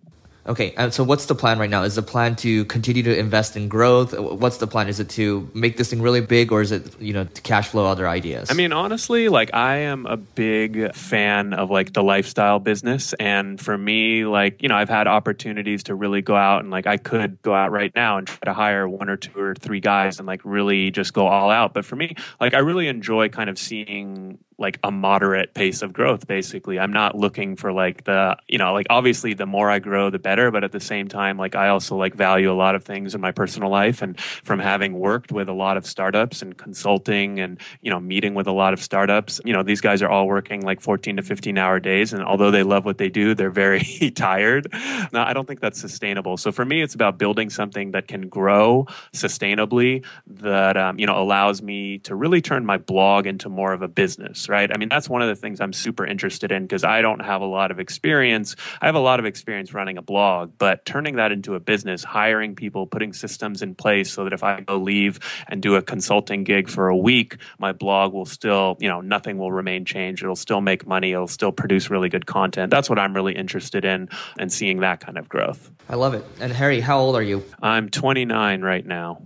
Okay, 0.49 0.73
and 0.77 0.91
so 0.91 1.03
what's 1.03 1.27
the 1.27 1.35
plan 1.35 1.59
right 1.59 1.69
now? 1.69 1.83
Is 1.83 1.93
the 1.93 2.01
plan 2.01 2.35
to 2.37 2.65
continue 2.65 3.03
to 3.03 3.15
invest 3.15 3.55
in 3.55 3.69
growth? 3.69 4.15
Uh, 4.15 4.23
what's 4.23 4.57
the 4.57 4.65
plan? 4.65 4.87
Is 4.87 4.99
it 4.99 5.07
to 5.09 5.47
make 5.53 5.77
this 5.77 5.91
thing 5.91 6.01
really 6.01 6.21
big, 6.21 6.51
or 6.51 6.61
is 6.61 6.71
it 6.71 6.99
you 6.99 7.13
know 7.13 7.25
to 7.25 7.41
cash 7.43 7.67
flow 7.67 7.85
other 7.85 8.07
ideas? 8.07 8.49
I 8.49 8.55
mean, 8.55 8.73
honestly, 8.73 9.29
like 9.29 9.53
I 9.53 9.77
am 9.77 10.07
a 10.07 10.17
big 10.17 10.95
fan 10.95 11.53
of 11.53 11.69
like 11.69 11.93
the 11.93 12.01
lifestyle 12.01 12.57
business, 12.57 13.13
and 13.13 13.61
for 13.61 13.77
me, 13.77 14.25
like 14.25 14.63
you 14.63 14.69
know, 14.69 14.75
I've 14.75 14.89
had 14.89 15.07
opportunities 15.07 15.83
to 15.83 15.93
really 15.93 16.23
go 16.23 16.35
out 16.35 16.61
and 16.61 16.71
like 16.71 16.87
I 16.87 16.97
could 16.97 17.39
go 17.43 17.53
out 17.53 17.71
right 17.71 17.91
now 17.95 18.17
and 18.17 18.25
try 18.25 18.39
to 18.45 18.53
hire 18.53 18.89
one 18.89 19.07
or 19.07 19.17
two 19.17 19.39
or 19.39 19.53
three 19.53 19.81
guys 19.81 20.17
and 20.17 20.25
like 20.25 20.41
really 20.43 20.89
just 20.89 21.13
go 21.13 21.27
all 21.27 21.51
out. 21.51 21.75
But 21.75 21.85
for 21.85 21.95
me, 21.95 22.15
like 22.41 22.55
I 22.55 22.59
really 22.59 22.87
enjoy 22.87 23.29
kind 23.29 23.51
of 23.51 23.59
seeing 23.59 24.39
like 24.59 24.79
a 24.83 24.91
moderate 24.91 25.53
pace 25.53 25.81
of 25.81 25.93
growth 25.93 26.27
basically. 26.27 26.79
I'm 26.79 26.93
not 26.93 27.15
looking 27.15 27.55
for 27.55 27.71
like 27.71 28.03
the 28.03 28.37
you 28.47 28.57
know 28.57 28.73
like 28.73 28.87
obviously 28.89 29.33
the 29.33 29.45
more 29.45 29.69
i 29.69 29.79
grow 29.79 30.09
the 30.09 30.19
better 30.19 30.51
but 30.51 30.63
at 30.63 30.71
the 30.71 30.79
same 30.79 31.07
time 31.07 31.37
like 31.37 31.55
i 31.55 31.69
also 31.69 31.95
like 31.95 32.13
value 32.15 32.51
a 32.51 32.53
lot 32.53 32.75
of 32.75 32.83
things 32.83 33.15
in 33.15 33.21
my 33.21 33.31
personal 33.31 33.69
life 33.69 34.01
and 34.01 34.19
from 34.19 34.59
having 34.59 34.93
worked 34.93 35.31
with 35.31 35.47
a 35.47 35.53
lot 35.53 35.77
of 35.77 35.85
startups 35.85 36.41
and 36.41 36.57
consulting 36.57 37.39
and 37.39 37.59
you 37.81 37.89
know 37.89 37.99
meeting 37.99 38.33
with 38.33 38.47
a 38.47 38.51
lot 38.51 38.73
of 38.73 38.81
startups 38.81 39.39
you 39.45 39.53
know 39.53 39.63
these 39.63 39.81
guys 39.81 40.01
are 40.01 40.09
all 40.09 40.27
working 40.27 40.61
like 40.61 40.81
14 40.81 41.17
to 41.17 41.21
15 41.21 41.57
hour 41.57 41.79
days 41.79 42.13
and 42.13 42.23
although 42.23 42.51
they 42.51 42.63
love 42.63 42.85
what 42.85 42.97
they 42.97 43.09
do 43.09 43.33
they're 43.33 43.49
very 43.49 43.79
tired. 44.15 44.67
Now 45.13 45.25
i 45.25 45.33
don't 45.33 45.47
think 45.47 45.59
that's 45.59 45.79
sustainable. 45.79 46.37
So 46.37 46.51
for 46.51 46.65
me 46.65 46.81
it's 46.81 46.95
about 46.95 47.17
building 47.17 47.49
something 47.49 47.91
that 47.91 48.07
can 48.07 48.27
grow 48.27 48.87
sustainably 49.13 50.05
that 50.27 50.77
um, 50.77 50.99
you 50.99 51.05
know 51.05 51.21
allows 51.21 51.61
me 51.61 51.99
to 51.99 52.15
really 52.15 52.41
turn 52.41 52.65
my 52.65 52.77
blog 52.77 53.27
into 53.27 53.49
more 53.49 53.73
of 53.73 53.81
a 53.81 53.87
business 53.87 54.48
right? 54.49 54.69
I 54.73 54.77
mean, 54.77 54.89
that's 54.89 55.07
one 55.07 55.21
of 55.21 55.27
the 55.27 55.35
things 55.35 55.61
I'm 55.61 55.73
super 55.73 56.05
interested 56.05 56.51
in 56.51 56.63
because 56.63 56.83
I 56.83 57.01
don't 57.01 57.21
have 57.21 57.41
a 57.41 57.45
lot 57.45 57.71
of 57.71 57.79
experience. 57.79 58.55
I 58.81 58.87
have 58.87 58.95
a 58.95 58.99
lot 58.99 59.19
of 59.19 59.25
experience 59.25 59.73
running 59.73 59.97
a 59.97 60.01
blog, 60.01 60.53
but 60.57 60.85
turning 60.85 61.15
that 61.17 61.31
into 61.31 61.55
a 61.55 61.59
business, 61.59 62.03
hiring 62.03 62.55
people, 62.55 62.87
putting 62.87 63.13
systems 63.13 63.61
in 63.61 63.75
place 63.75 64.11
so 64.11 64.23
that 64.23 64.33
if 64.33 64.43
I 64.43 64.61
go 64.61 64.77
leave 64.77 65.19
and 65.47 65.61
do 65.61 65.75
a 65.75 65.81
consulting 65.81 66.43
gig 66.43 66.69
for 66.69 66.89
a 66.89 66.97
week, 66.97 67.37
my 67.59 67.71
blog 67.71 68.13
will 68.13 68.25
still, 68.25 68.77
you 68.79 68.89
know, 68.89 69.01
nothing 69.01 69.37
will 69.37 69.51
remain 69.51 69.85
changed. 69.85 70.23
It'll 70.23 70.35
still 70.35 70.61
make 70.61 70.87
money. 70.87 71.11
It'll 71.11 71.27
still 71.27 71.51
produce 71.51 71.89
really 71.89 72.09
good 72.09 72.25
content. 72.25 72.71
That's 72.71 72.89
what 72.89 72.99
I'm 72.99 73.13
really 73.13 73.35
interested 73.35 73.85
in 73.85 74.09
and 74.37 74.51
seeing 74.51 74.79
that 74.79 74.99
kind 74.99 75.17
of 75.17 75.29
growth. 75.29 75.71
I 75.87 75.95
love 75.95 76.13
it. 76.13 76.25
And 76.39 76.51
Harry, 76.51 76.79
how 76.79 76.99
old 76.99 77.15
are 77.15 77.23
you? 77.23 77.43
I'm 77.61 77.89
29 77.89 78.61
right 78.61 78.85
now. 78.85 79.21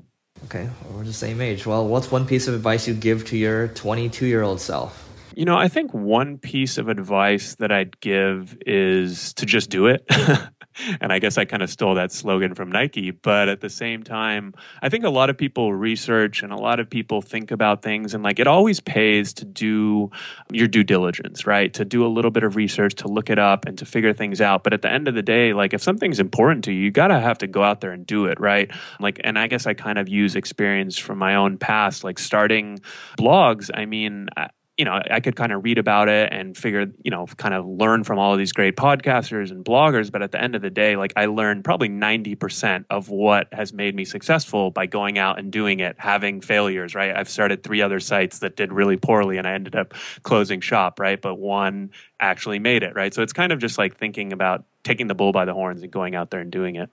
Okay, 0.46 0.70
we're 0.92 1.04
the 1.04 1.14
same 1.14 1.40
age. 1.40 1.66
Well, 1.66 1.88
what's 1.88 2.12
one 2.12 2.28
piece 2.28 2.48
of 2.48 2.54
advice 2.54 2.88
you 2.88 2.94
give 2.94 3.26
to 3.28 3.38
your 3.38 3.70
22 3.70 4.26
year 4.26 4.44
old 4.44 4.60
self? 4.60 5.03
You 5.36 5.46
know, 5.46 5.58
I 5.58 5.68
think 5.68 5.94
one 5.94 6.38
piece 6.38 6.78
of 6.78 6.90
advice 6.90 7.56
that 7.56 7.72
I'd 7.72 8.00
give 8.00 8.58
is 8.66 9.34
to 9.36 9.46
just 9.46 9.70
do 9.70 9.88
it. 9.88 10.06
and 11.02 11.12
I 11.12 11.20
guess 11.20 11.38
I 11.38 11.46
kind 11.46 11.64
of 11.64 11.70
stole 11.70 11.96
that 11.96 12.12
slogan 12.12 12.56
from 12.56 12.72
Nike. 12.72 13.12
But 13.12 13.50
at 13.50 13.62
the 13.62 13.70
same 13.70 14.04
time, 14.04 14.54
I 14.82 14.90
think 14.90 15.04
a 15.04 15.10
lot 15.10 15.30
of 15.30 15.38
people 15.38 15.74
research 15.74 16.44
and 16.44 16.52
a 16.52 16.56
lot 16.56 16.80
of 16.80 16.90
people 16.90 17.22
think 17.22 17.52
about 17.52 17.82
things, 17.82 18.14
and 18.14 18.24
like 18.24 18.40
it 18.40 18.48
always 18.48 18.80
pays 18.80 19.34
to 19.36 19.46
do 19.46 20.12
your 20.52 20.68
due 20.68 20.84
diligence, 20.84 21.46
right? 21.46 21.74
To 21.74 21.86
do 21.86 22.06
a 22.06 22.10
little 22.10 22.32
bit 22.32 22.44
of 22.44 22.56
research, 22.56 22.96
to 22.96 23.08
look 23.08 23.30
it 23.30 23.40
up, 23.40 23.66
and 23.66 23.78
to 23.78 23.86
figure 23.86 24.14
things 24.14 24.42
out. 24.42 24.64
But 24.64 24.74
at 24.74 24.82
the 24.82 24.92
end 24.92 25.08
of 25.08 25.16
the 25.16 25.24
day, 25.24 25.54
like 25.54 25.74
if 25.74 25.82
something's 25.82 26.20
important 26.20 26.64
to 26.66 26.72
you, 26.72 26.84
you 26.84 26.92
gotta 26.92 27.20
have 27.20 27.38
to 27.40 27.48
go 27.48 27.64
out 27.64 27.82
there 27.82 27.92
and 27.92 28.06
do 28.06 28.26
it, 28.26 28.40
right? 28.40 28.70
Like, 29.00 29.20
and 29.24 29.38
I 29.38 29.48
guess 29.48 29.66
I 29.66 29.74
kind 29.74 29.98
of 29.98 30.10
use 30.10 30.36
experience 30.36 30.98
from 30.98 31.18
my 31.18 31.36
own 31.36 31.58
past, 31.58 32.04
like 32.04 32.20
starting 32.20 32.80
blogs. 33.18 33.70
I 33.74 33.86
mean, 33.86 34.30
you 34.78 34.86
know, 34.86 35.00
I 35.12 35.20
could 35.20 35.36
kind 35.36 35.52
of 35.52 35.64
read 35.64 35.78
about 35.78 36.10
it 36.10 36.34
and 36.34 36.58
figure, 36.58 36.88
you 37.04 37.12
know, 37.12 37.28
kind 37.38 37.54
of 37.54 37.66
learn 37.68 38.04
from 38.04 38.18
all 38.18 38.34
of 38.34 38.40
these 38.40 38.54
great 38.54 38.76
podcasters 38.76 39.52
and 39.52 39.64
bloggers. 39.64 40.12
But 40.12 40.24
at 40.24 40.32
the 40.32 40.42
end 40.42 40.56
of 40.56 40.64
the 40.64 40.72
day, 40.72 40.96
like 40.96 41.14
I 41.16 41.28
learned 41.28 41.64
probably 41.64 41.90
90% 41.90 42.86
of 42.90 43.10
what 43.10 43.50
has 43.52 43.72
made 43.72 43.94
me 43.96 44.04
successful 44.04 44.72
by 44.72 44.88
going 44.88 45.20
out 45.20 45.38
and 45.38 45.52
doing 45.52 45.80
it, 45.80 45.96
having 46.00 46.42
failures, 46.42 46.96
right? 46.96 47.16
I've 47.16 47.30
started 47.30 47.64
three 47.64 47.84
other 47.84 48.00
sites 48.00 48.40
that 48.40 48.56
did 48.56 48.74
really 48.74 48.98
poorly 48.98 49.38
and 49.38 49.46
I 49.46 49.54
ended 49.54 49.76
up 49.76 49.94
closing 50.24 50.60
shop, 50.60 51.00
right? 51.00 51.22
But 51.22 51.36
one 51.36 51.92
actually 52.20 52.58
made 52.58 52.82
it, 52.82 52.96
right? 52.96 53.14
So 53.14 53.22
it's 53.22 53.34
kind 53.34 53.52
of 53.52 53.60
just 53.60 53.78
like 53.78 53.98
thinking 53.98 54.34
about 54.34 54.66
taking 54.84 55.06
the 55.06 55.16
bull 55.16 55.32
by 55.32 55.46
the 55.46 55.54
horns 55.54 55.84
and 55.84 55.92
going 55.92 56.16
out 56.16 56.32
there 56.32 56.40
and 56.40 56.52
doing 56.52 56.78
it. 56.78 56.90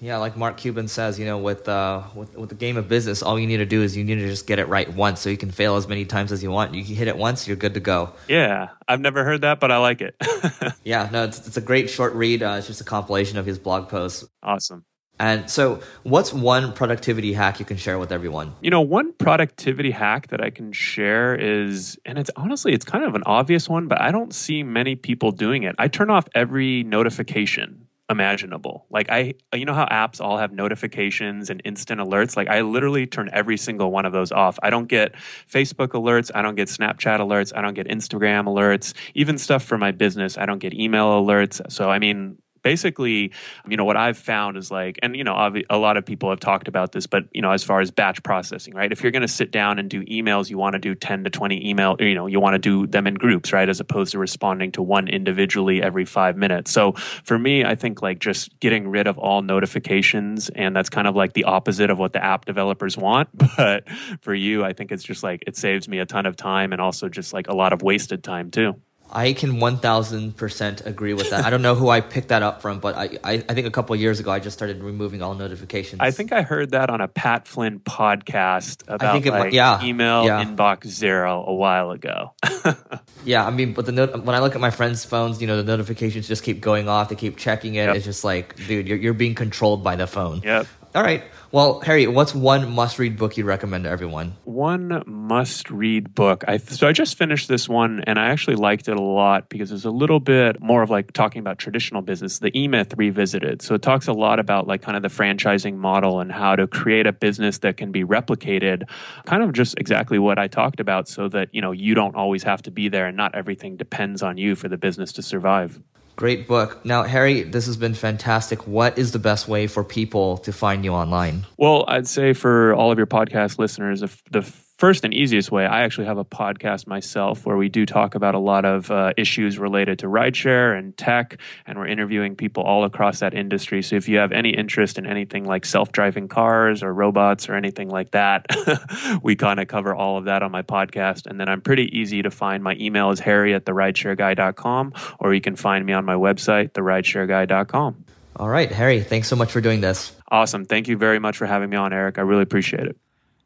Yeah, 0.00 0.16
like 0.16 0.36
Mark 0.36 0.56
Cuban 0.56 0.88
says, 0.88 1.18
you 1.18 1.26
know, 1.26 1.36
with, 1.38 1.68
uh, 1.68 2.02
with 2.14 2.36
with 2.36 2.48
the 2.48 2.54
game 2.54 2.76
of 2.76 2.88
business, 2.88 3.22
all 3.22 3.38
you 3.38 3.46
need 3.46 3.58
to 3.58 3.66
do 3.66 3.82
is 3.82 3.96
you 3.96 4.04
need 4.04 4.16
to 4.16 4.26
just 4.26 4.46
get 4.46 4.58
it 4.58 4.66
right 4.66 4.90
once, 4.94 5.20
so 5.20 5.28
you 5.28 5.36
can 5.36 5.50
fail 5.50 5.76
as 5.76 5.86
many 5.86 6.04
times 6.06 6.32
as 6.32 6.42
you 6.42 6.50
want. 6.50 6.74
You 6.74 6.82
hit 6.82 7.06
it 7.06 7.16
once, 7.16 7.46
you're 7.46 7.56
good 7.56 7.74
to 7.74 7.80
go. 7.80 8.14
Yeah, 8.26 8.70
I've 8.88 9.00
never 9.00 9.24
heard 9.24 9.42
that, 9.42 9.60
but 9.60 9.70
I 9.70 9.76
like 9.76 10.00
it. 10.00 10.16
yeah, 10.84 11.08
no, 11.12 11.24
it's, 11.24 11.46
it's 11.46 11.56
a 11.56 11.60
great 11.60 11.90
short 11.90 12.14
read. 12.14 12.42
Uh, 12.42 12.56
it's 12.58 12.66
just 12.66 12.80
a 12.80 12.84
compilation 12.84 13.36
of 13.36 13.44
his 13.44 13.58
blog 13.58 13.88
posts. 13.88 14.24
Awesome. 14.42 14.84
And 15.18 15.50
so, 15.50 15.80
what's 16.02 16.32
one 16.32 16.72
productivity 16.72 17.34
hack 17.34 17.60
you 17.60 17.66
can 17.66 17.76
share 17.76 17.98
with 17.98 18.10
everyone? 18.10 18.54
You 18.62 18.70
know, 18.70 18.80
one 18.80 19.12
productivity 19.12 19.90
hack 19.90 20.28
that 20.28 20.40
I 20.40 20.48
can 20.48 20.72
share 20.72 21.34
is, 21.34 21.98
and 22.06 22.18
it's 22.18 22.30
honestly, 22.36 22.72
it's 22.72 22.86
kind 22.86 23.04
of 23.04 23.14
an 23.14 23.22
obvious 23.26 23.68
one, 23.68 23.86
but 23.86 24.00
I 24.00 24.12
don't 24.12 24.32
see 24.32 24.62
many 24.62 24.96
people 24.96 25.30
doing 25.30 25.64
it. 25.64 25.74
I 25.78 25.88
turn 25.88 26.08
off 26.08 26.26
every 26.34 26.84
notification 26.84 27.86
imaginable. 28.10 28.86
Like 28.90 29.08
I 29.08 29.34
you 29.54 29.64
know 29.64 29.72
how 29.72 29.86
apps 29.86 30.20
all 30.20 30.36
have 30.36 30.52
notifications 30.52 31.48
and 31.48 31.62
instant 31.64 32.00
alerts? 32.00 32.36
Like 32.36 32.48
I 32.48 32.60
literally 32.60 33.06
turn 33.06 33.30
every 33.32 33.56
single 33.56 33.90
one 33.90 34.04
of 34.04 34.12
those 34.12 34.32
off. 34.32 34.58
I 34.62 34.68
don't 34.68 34.88
get 34.88 35.14
Facebook 35.50 35.88
alerts, 35.88 36.30
I 36.34 36.42
don't 36.42 36.56
get 36.56 36.68
Snapchat 36.68 37.20
alerts, 37.20 37.52
I 37.56 37.62
don't 37.62 37.74
get 37.74 37.86
Instagram 37.86 38.44
alerts, 38.44 38.92
even 39.14 39.38
stuff 39.38 39.62
for 39.62 39.78
my 39.78 39.92
business, 39.92 40.36
I 40.36 40.44
don't 40.44 40.58
get 40.58 40.74
email 40.74 41.24
alerts. 41.24 41.60
So 41.70 41.88
I 41.88 41.98
mean, 41.98 42.38
basically, 42.62 43.32
you 43.68 43.76
know, 43.76 43.84
what 43.84 43.96
I've 43.96 44.18
found 44.18 44.56
is 44.56 44.70
like, 44.70 44.98
and 45.02 45.16
you 45.16 45.24
know, 45.24 45.52
a 45.68 45.78
lot 45.78 45.96
of 45.96 46.04
people 46.04 46.30
have 46.30 46.40
talked 46.40 46.68
about 46.68 46.92
this, 46.92 47.06
but 47.06 47.24
you 47.32 47.42
know, 47.42 47.50
as 47.50 47.64
far 47.64 47.80
as 47.80 47.90
batch 47.90 48.22
processing, 48.22 48.74
right? 48.74 48.90
If 48.90 49.02
you're 49.02 49.12
going 49.12 49.22
to 49.22 49.28
sit 49.28 49.50
down 49.50 49.78
and 49.78 49.88
do 49.88 50.04
emails, 50.04 50.50
you 50.50 50.58
want 50.58 50.74
to 50.74 50.78
do 50.78 50.94
10 50.94 51.24
to 51.24 51.30
20 51.30 51.68
email, 51.68 51.96
you 51.98 52.14
know, 52.14 52.26
you 52.26 52.40
want 52.40 52.54
to 52.54 52.58
do 52.58 52.86
them 52.86 53.06
in 53.06 53.14
groups, 53.14 53.52
right? 53.52 53.68
As 53.68 53.80
opposed 53.80 54.12
to 54.12 54.18
responding 54.18 54.72
to 54.72 54.82
one 54.82 55.08
individually 55.08 55.82
every 55.82 56.04
five 56.04 56.36
minutes. 56.36 56.70
So 56.70 56.92
for 56.92 57.38
me, 57.38 57.64
I 57.64 57.74
think 57.74 58.02
like 58.02 58.18
just 58.18 58.58
getting 58.60 58.88
rid 58.88 59.06
of 59.06 59.18
all 59.18 59.42
notifications, 59.42 60.48
and 60.50 60.74
that's 60.74 60.90
kind 60.90 61.06
of 61.06 61.16
like 61.16 61.32
the 61.32 61.44
opposite 61.44 61.90
of 61.90 61.98
what 61.98 62.12
the 62.12 62.24
app 62.24 62.44
developers 62.44 62.96
want. 62.96 63.28
But 63.60 63.88
for 64.22 64.32
you, 64.32 64.64
I 64.64 64.72
think 64.72 64.90
it's 64.90 65.02
just 65.02 65.22
like 65.22 65.44
it 65.46 65.54
saves 65.54 65.86
me 65.86 65.98
a 65.98 66.06
ton 66.06 66.24
of 66.24 66.34
time 66.34 66.72
and 66.72 66.80
also 66.80 67.10
just 67.10 67.34
like 67.34 67.48
a 67.48 67.54
lot 67.54 67.74
of 67.74 67.82
wasted 67.82 68.24
time 68.24 68.50
too. 68.50 68.80
I 69.12 69.32
can 69.32 69.54
1000% 69.54 70.86
agree 70.86 71.14
with 71.14 71.30
that. 71.30 71.44
I 71.44 71.50
don't 71.50 71.62
know 71.62 71.74
who 71.74 71.88
I 71.88 72.00
picked 72.00 72.28
that 72.28 72.42
up 72.42 72.62
from, 72.62 72.78
but 72.78 72.94
I, 72.96 73.18
I, 73.24 73.32
I 73.48 73.54
think 73.54 73.66
a 73.66 73.70
couple 73.70 73.96
years 73.96 74.20
ago 74.20 74.30
I 74.30 74.38
just 74.38 74.56
started 74.56 74.82
removing 74.82 75.20
all 75.20 75.34
notifications. 75.34 76.00
I 76.00 76.12
think 76.12 76.32
I 76.32 76.42
heard 76.42 76.70
that 76.70 76.90
on 76.90 77.00
a 77.00 77.08
Pat 77.08 77.48
Flynn 77.48 77.80
podcast 77.80 78.84
about 78.86 79.24
it, 79.24 79.30
like 79.30 79.52
yeah, 79.52 79.82
email 79.82 80.24
yeah. 80.24 80.44
inbox 80.44 80.86
zero 80.86 81.44
a 81.44 81.54
while 81.54 81.90
ago. 81.90 82.34
yeah, 83.24 83.44
I 83.44 83.50
mean, 83.50 83.74
but 83.74 83.86
the 83.86 83.92
note, 83.92 84.24
when 84.24 84.36
I 84.36 84.38
look 84.38 84.54
at 84.54 84.60
my 84.60 84.70
friends' 84.70 85.04
phones, 85.04 85.40
you 85.40 85.46
know, 85.48 85.56
the 85.56 85.64
notifications 85.64 86.28
just 86.28 86.44
keep 86.44 86.60
going 86.60 86.88
off. 86.88 87.08
They 87.08 87.16
keep 87.16 87.36
checking 87.36 87.74
it. 87.74 87.86
Yep. 87.86 87.96
It's 87.96 88.04
just 88.04 88.22
like, 88.22 88.54
dude, 88.66 88.86
you're, 88.86 88.98
you're 88.98 89.14
being 89.14 89.34
controlled 89.34 89.82
by 89.82 89.96
the 89.96 90.06
phone. 90.06 90.42
Yep. 90.42 90.66
All 90.94 91.02
right. 91.02 91.24
Well, 91.52 91.80
Harry, 91.80 92.06
what's 92.06 92.32
one 92.32 92.70
must-read 92.70 93.18
book 93.18 93.36
you'd 93.36 93.44
recommend 93.44 93.82
to 93.82 93.90
everyone? 93.90 94.36
One 94.44 95.02
must-read 95.04 96.14
book. 96.14 96.44
I 96.46 96.58
so 96.58 96.86
I 96.86 96.92
just 96.92 97.18
finished 97.18 97.48
this 97.48 97.68
one, 97.68 98.04
and 98.06 98.20
I 98.20 98.28
actually 98.28 98.54
liked 98.54 98.86
it 98.86 98.96
a 98.96 99.02
lot 99.02 99.48
because 99.48 99.72
it's 99.72 99.84
a 99.84 99.90
little 99.90 100.20
bit 100.20 100.60
more 100.60 100.84
of 100.84 100.90
like 100.90 101.12
talking 101.12 101.40
about 101.40 101.58
traditional 101.58 102.02
business. 102.02 102.38
The 102.38 102.56
E 102.56 102.68
Myth 102.68 102.94
Revisited. 102.96 103.62
So 103.62 103.74
it 103.74 103.82
talks 103.82 104.06
a 104.06 104.12
lot 104.12 104.38
about 104.38 104.68
like 104.68 104.80
kind 104.80 104.96
of 104.96 105.02
the 105.02 105.08
franchising 105.08 105.74
model 105.74 106.20
and 106.20 106.30
how 106.30 106.54
to 106.54 106.68
create 106.68 107.08
a 107.08 107.12
business 107.12 107.58
that 107.58 107.76
can 107.76 107.90
be 107.90 108.04
replicated. 108.04 108.88
Kind 109.26 109.42
of 109.42 109.52
just 109.52 109.76
exactly 109.76 110.20
what 110.20 110.38
I 110.38 110.46
talked 110.46 110.78
about, 110.78 111.08
so 111.08 111.28
that 111.30 111.48
you 111.52 111.60
know 111.60 111.72
you 111.72 111.96
don't 111.96 112.14
always 112.14 112.44
have 112.44 112.62
to 112.62 112.70
be 112.70 112.88
there, 112.88 113.06
and 113.06 113.16
not 113.16 113.34
everything 113.34 113.76
depends 113.76 114.22
on 114.22 114.38
you 114.38 114.54
for 114.54 114.68
the 114.68 114.78
business 114.78 115.10
to 115.14 115.22
survive. 115.22 115.80
Great 116.16 116.46
book. 116.46 116.84
Now, 116.84 117.02
Harry, 117.04 117.42
this 117.42 117.66
has 117.66 117.76
been 117.76 117.94
fantastic. 117.94 118.66
What 118.66 118.98
is 118.98 119.12
the 119.12 119.18
best 119.18 119.48
way 119.48 119.66
for 119.66 119.82
people 119.82 120.38
to 120.38 120.52
find 120.52 120.84
you 120.84 120.92
online? 120.92 121.46
Well, 121.56 121.84
I'd 121.88 122.06
say 122.06 122.32
for 122.32 122.74
all 122.74 122.92
of 122.92 122.98
your 122.98 123.06
podcast 123.06 123.58
listeners, 123.58 124.02
if 124.02 124.22
the 124.30 124.42
first 124.80 125.04
and 125.04 125.12
easiest 125.12 125.52
way, 125.52 125.66
I 125.66 125.82
actually 125.82 126.06
have 126.06 126.16
a 126.16 126.24
podcast 126.24 126.86
myself 126.86 127.44
where 127.44 127.58
we 127.58 127.68
do 127.68 127.84
talk 127.84 128.14
about 128.14 128.34
a 128.34 128.38
lot 128.38 128.64
of 128.64 128.90
uh, 128.90 129.12
issues 129.18 129.58
related 129.58 129.98
to 129.98 130.06
rideshare 130.06 130.76
and 130.76 130.96
tech, 130.96 131.38
and 131.66 131.78
we're 131.78 131.86
interviewing 131.86 132.34
people 132.34 132.62
all 132.62 132.84
across 132.84 133.20
that 133.20 133.34
industry. 133.34 133.82
So 133.82 133.96
if 133.96 134.08
you 134.08 134.16
have 134.16 134.32
any 134.32 134.48
interest 134.48 134.96
in 134.96 135.04
anything 135.04 135.44
like 135.44 135.66
self 135.66 135.92
driving 135.92 136.28
cars 136.28 136.82
or 136.82 136.94
robots 136.94 137.50
or 137.50 137.56
anything 137.56 137.90
like 137.90 138.12
that, 138.12 138.46
we 139.22 139.36
kind 139.36 139.60
of 139.60 139.68
cover 139.68 139.94
all 139.94 140.16
of 140.16 140.24
that 140.24 140.42
on 140.42 140.50
my 140.50 140.62
podcast. 140.62 141.26
And 141.26 141.38
then 141.38 141.50
I'm 141.50 141.60
pretty 141.60 141.94
easy 141.96 142.22
to 142.22 142.30
find. 142.30 142.64
My 142.64 142.74
email 142.80 143.10
is 143.10 143.20
harry 143.20 143.52
at 143.52 143.66
therideshareguy.com, 143.66 144.94
or 145.18 145.34
you 145.34 145.42
can 145.42 145.56
find 145.56 145.84
me 145.84 145.92
on 145.92 146.06
my 146.06 146.14
website, 146.14 146.70
therideshareguy.com. 146.70 148.04
All 148.36 148.48
right, 148.48 148.72
Harry, 148.72 149.02
thanks 149.02 149.28
so 149.28 149.36
much 149.36 149.52
for 149.52 149.60
doing 149.60 149.82
this. 149.82 150.16
Awesome. 150.30 150.64
Thank 150.64 150.88
you 150.88 150.96
very 150.96 151.18
much 151.18 151.36
for 151.36 151.44
having 151.44 151.68
me 151.68 151.76
on, 151.76 151.92
Eric. 151.92 152.16
I 152.16 152.22
really 152.22 152.42
appreciate 152.42 152.86
it. 152.86 152.96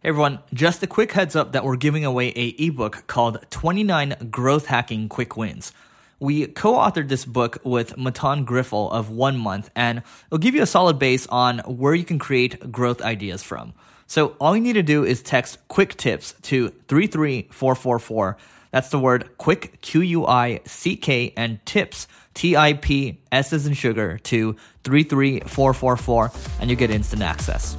Everyone, 0.04 0.40
just 0.52 0.82
a 0.82 0.86
quick 0.86 1.12
heads 1.12 1.34
up 1.34 1.52
that 1.52 1.64
we're 1.64 1.76
giving 1.76 2.04
away 2.04 2.28
a 2.36 2.48
ebook 2.58 3.04
called 3.06 3.38
29 3.48 4.28
Growth 4.30 4.66
Hacking 4.66 5.08
Quick 5.08 5.34
Wins. 5.34 5.72
We 6.20 6.46
co-authored 6.46 7.08
this 7.08 7.24
book 7.24 7.56
with 7.64 7.96
Mattan 7.96 8.44
Griffel 8.44 8.90
of 8.90 9.08
One 9.08 9.38
Month, 9.38 9.70
and 9.74 10.02
it'll 10.26 10.36
give 10.36 10.54
you 10.54 10.60
a 10.60 10.66
solid 10.66 10.98
base 10.98 11.26
on 11.28 11.60
where 11.60 11.94
you 11.94 12.04
can 12.04 12.18
create 12.18 12.70
growth 12.70 13.00
ideas 13.00 13.42
from. 13.42 13.72
So 14.06 14.36
all 14.38 14.54
you 14.54 14.60
need 14.60 14.74
to 14.74 14.82
do 14.82 15.04
is 15.04 15.22
text 15.22 15.56
quick 15.68 15.96
tips 15.96 16.34
to 16.42 16.68
33444. 16.88 18.36
That's 18.72 18.90
the 18.90 18.98
word 18.98 19.30
quick, 19.38 19.80
Q 19.80 20.02
U 20.02 20.26
I 20.26 20.60
C 20.66 20.98
K, 20.98 21.32
and 21.34 21.64
tips, 21.64 22.08
T 22.34 22.58
I 22.58 22.74
P 22.74 23.22
S 23.32 23.54
as 23.54 23.66
in 23.66 23.72
sugar, 23.72 24.18
to 24.24 24.54
33444, 24.82 26.30
and 26.60 26.68
you 26.68 26.76
get 26.76 26.90
instant 26.90 27.22
access. 27.22 27.78